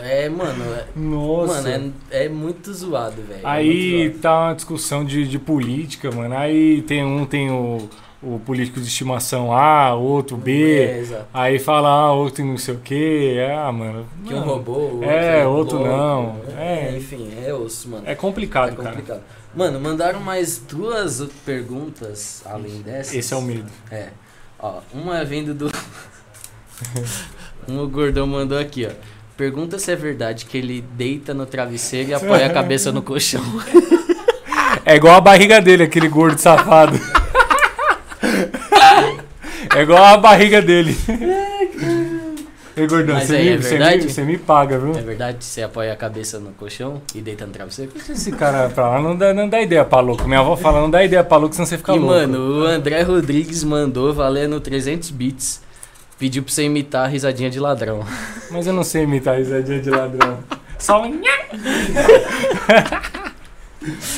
[0.02, 1.62] é, mano, é, Nossa.
[1.62, 3.40] mano, é, é muito zoado, velho.
[3.40, 4.18] é Aí muito zoado.
[4.22, 6.36] tá uma discussão de, de política, mano.
[6.36, 7.88] Aí tem um, tem o,
[8.22, 10.82] o político de estimação A, outro B.
[10.84, 11.22] É.
[11.32, 13.36] Aí fala, ah, outro não sei o quê.
[13.56, 14.06] Ah, mano.
[14.26, 15.92] Que um mano, roubou, o É, é outro louco.
[15.92, 16.36] não.
[16.58, 16.96] É, É.
[16.96, 18.02] enfim, é osso, mano.
[18.06, 18.88] É complicado, É cara.
[18.90, 19.20] complicado.
[19.54, 23.14] Mano, mandaram mais duas perguntas além dessas.
[23.14, 23.70] Esse é o medo.
[23.90, 24.08] É.
[24.58, 25.70] Ó, uma vindo do.
[27.68, 28.90] um gordão mandou aqui, ó.
[29.36, 33.42] Pergunta se é verdade que ele deita no travesseiro e apoia a cabeça no colchão.
[34.84, 36.96] É igual a barriga dele, aquele gordo safado.
[39.78, 40.96] é igual a barriga dele.
[42.76, 44.94] Ei, gordão, Mas você aí, me, é você me- você me paga, viu?
[44.94, 47.90] É verdade você apoia a cabeça no colchão e deita no travesseiro?
[48.10, 50.28] Esse cara pra lá não dá, não dá ideia pra louco.
[50.28, 52.12] Minha avó fala, não dá ideia pra louco, senão você fica e, louco.
[52.12, 55.62] mano, o André Rodrigues mandou valendo 300 bits.
[56.18, 58.04] Pediu pra você imitar a risadinha de ladrão.
[58.50, 60.38] Mas eu não sei imitar a risadinha de ladrão.
[60.78, 61.18] Só um...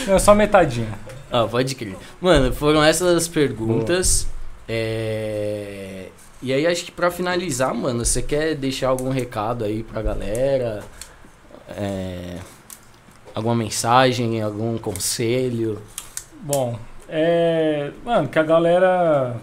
[0.09, 0.88] É só metadinha.
[1.30, 1.94] Ah, pode crer.
[2.20, 4.26] Mano, foram essas as perguntas.
[4.68, 5.38] É...
[6.41, 10.84] E aí, acho que pra finalizar, mano, você quer deixar algum recado aí pra galera?
[11.68, 12.39] É...
[13.34, 15.82] Alguma mensagem, algum conselho?
[16.41, 16.78] Bom,
[17.09, 17.91] é.
[18.05, 19.36] Mano, que a galera,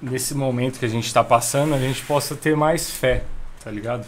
[0.00, 3.24] nesse momento que a gente tá passando, a gente possa ter mais fé,
[3.62, 4.06] tá ligado?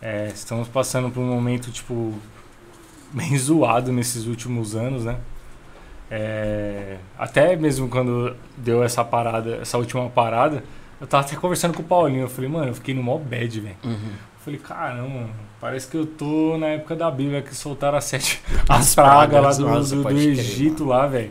[0.00, 2.14] É, estamos passando por um momento, tipo,
[3.12, 5.18] bem zoado nesses últimos anos, né?
[6.10, 10.62] É, até mesmo quando deu essa parada, essa última parada,
[11.00, 12.22] eu tava até conversando com o Paulinho.
[12.22, 13.76] Eu falei, mano, eu fiquei no mó bad, velho.
[13.84, 13.90] Uhum.
[13.92, 15.26] Eu falei, caramba,
[15.60, 19.42] parece que eu tô na época da Bíblia que soltaram as sete As as pragas
[19.42, 21.30] lá do, nossa, do- do crer, Egito lá, velho.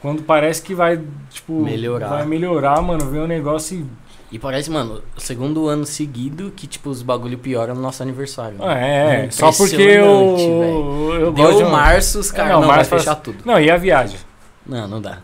[0.00, 1.00] Quando parece que vai,
[1.30, 2.08] tipo, Melhorar.
[2.08, 4.02] vai melhorar, mano, vem um negócio e.
[4.34, 8.56] E parece, mano, o segundo ano seguido que, tipo, os bagulho pioram no nosso aniversário.
[8.60, 11.70] Ah, é, É só porque eu, eu gosto Deu de...
[11.70, 13.38] março, os caras não, não, março vai faz- fechar tudo.
[13.44, 14.18] Não, e a viagem?
[14.66, 15.18] Não, não dá.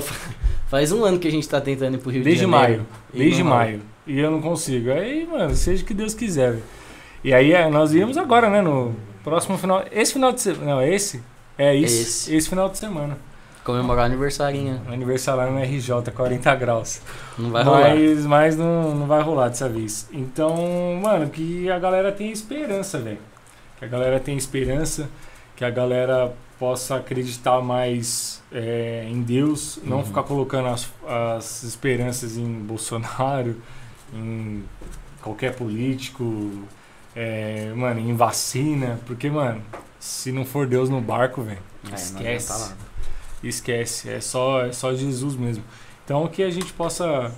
[0.68, 2.82] Faz um ano que a gente tá tentando ir pro Rio Desde de Janeiro.
[2.82, 2.86] maio.
[3.12, 3.54] Desde rola.
[3.56, 3.80] maio.
[4.06, 4.90] E eu não consigo.
[4.90, 6.58] Aí, mano, seja o que Deus quiser.
[7.22, 9.84] E aí, é, nós íamos agora, né, no próximo final...
[9.92, 10.64] Esse final de semana...
[10.64, 11.22] Não, esse?
[11.56, 12.02] É isso.
[12.02, 12.34] Esse.
[12.34, 13.16] Esse final de semana.
[13.62, 14.80] Comemorar o aniversarinho.
[14.90, 17.00] Aniversário no RJ, 40 graus.
[17.38, 17.94] Não vai rolar.
[17.94, 20.08] Mas, mas não, não vai rolar dessa vez.
[20.12, 20.56] Então,
[21.00, 23.18] mano, que a galera tenha esperança, velho.
[23.78, 25.08] Que a galera tenha esperança,
[25.54, 26.32] que a galera
[26.62, 30.04] possa acreditar mais é, em Deus, não Uhum.
[30.04, 30.88] ficar colocando as,
[31.36, 33.60] as esperanças em Bolsonaro,
[34.14, 34.62] em
[35.20, 36.52] qualquer político,
[37.16, 39.60] é, mano, em vacina, porque, mano,
[39.98, 41.58] se não for Deus no barco, velho,
[41.90, 42.74] É, esquece.
[43.42, 45.64] esquece, é só, é só Jesus mesmo.
[46.04, 47.32] Então que a gente possa,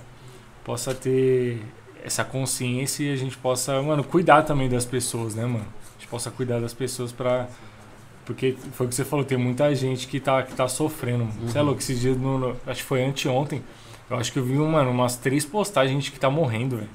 [0.63, 1.63] possa ter
[2.03, 5.65] essa consciência e a gente possa, mano, cuidar também das pessoas, né, mano?
[5.65, 7.47] A gente possa cuidar das pessoas pra.
[8.25, 11.25] Porque foi o que você falou, tem muita gente que tá, que tá sofrendo.
[11.43, 11.67] Você é Uhum.
[11.67, 13.61] louco, esses dias, no, no- acho que foi anteontem,
[14.09, 16.89] eu acho que eu vi, mano, umas três postagens de gente que tá morrendo, velho.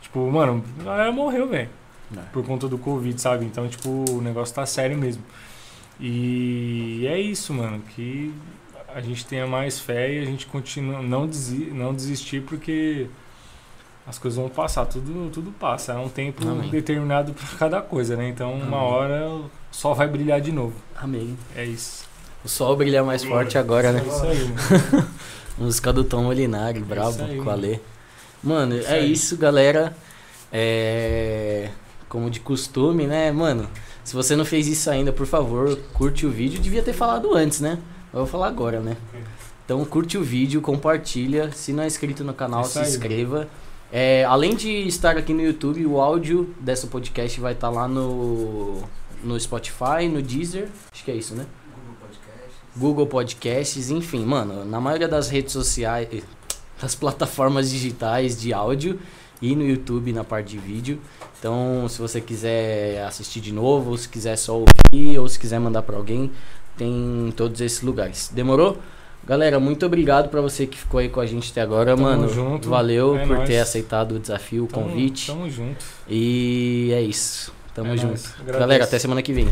[0.00, 1.68] Tipo, mano, a galera morreu, velho.
[2.16, 2.20] É.
[2.32, 3.44] Por conta do Covid, sabe?
[3.46, 5.22] Então, tipo, o negócio tá sério mesmo.
[6.00, 8.34] E é isso, mano, que
[8.94, 13.06] a gente tenha mais fé e a gente continua, não, desi, não desistir porque
[14.06, 15.92] as coisas vão passar, tudo, tudo passa.
[15.92, 16.70] É um tempo Amém.
[16.70, 18.28] determinado pra cada coisa, né?
[18.28, 18.88] Então, uma Amém.
[18.88, 20.74] hora o sol vai brilhar de novo.
[20.96, 21.36] Amém.
[21.54, 22.04] É isso.
[22.44, 24.02] O sol brilha mais forte agora, né?
[24.04, 25.08] É isso aí, mano.
[25.58, 27.62] Música do Tom Molinari, brabo, isso aí, com a mano.
[27.62, 27.80] Lê.
[28.42, 29.12] Mano, Isso é aí.
[29.12, 29.96] isso, galera.
[30.52, 31.70] É...
[32.08, 33.68] Como de costume, né, mano?
[34.02, 36.60] Se você não fez isso ainda, por favor, curte o vídeo.
[36.60, 37.78] Devia ter falado antes, né?
[38.12, 38.96] Eu vou falar agora, né?
[39.64, 41.52] Então curte o vídeo, compartilha.
[41.52, 42.88] Se não é inscrito no canal, Isso se aí.
[42.88, 43.48] inscreva.
[43.94, 48.80] É, além de estar aqui no YouTube, o áudio dessa podcast vai estar lá no,
[49.22, 50.70] no Spotify, no Deezer.
[50.90, 51.44] Acho que é isso, né?
[51.76, 52.60] Google Podcast.
[52.74, 56.08] Google Podcasts, enfim, mano, na maioria das redes sociais,
[56.80, 58.98] das plataformas digitais de áudio
[59.42, 60.98] e no YouTube na parte de vídeo.
[61.38, 65.60] Então, se você quiser assistir de novo, ou se quiser só ouvir, ou se quiser
[65.60, 66.32] mandar pra alguém,
[66.78, 68.30] tem em todos esses lugares.
[68.32, 68.78] Demorou?
[69.24, 72.28] Galera, muito obrigado pra você que ficou aí com a gente até agora, Tamo mano.
[72.28, 72.68] junto.
[72.68, 73.48] Valeu É por nóis.
[73.48, 75.28] ter aceitado o desafio, o Tamo- convite.
[75.28, 75.84] Tamo junto.
[76.08, 77.52] E é isso.
[77.72, 78.20] Tamo É junto.
[78.44, 79.48] Galera, até semana que vem.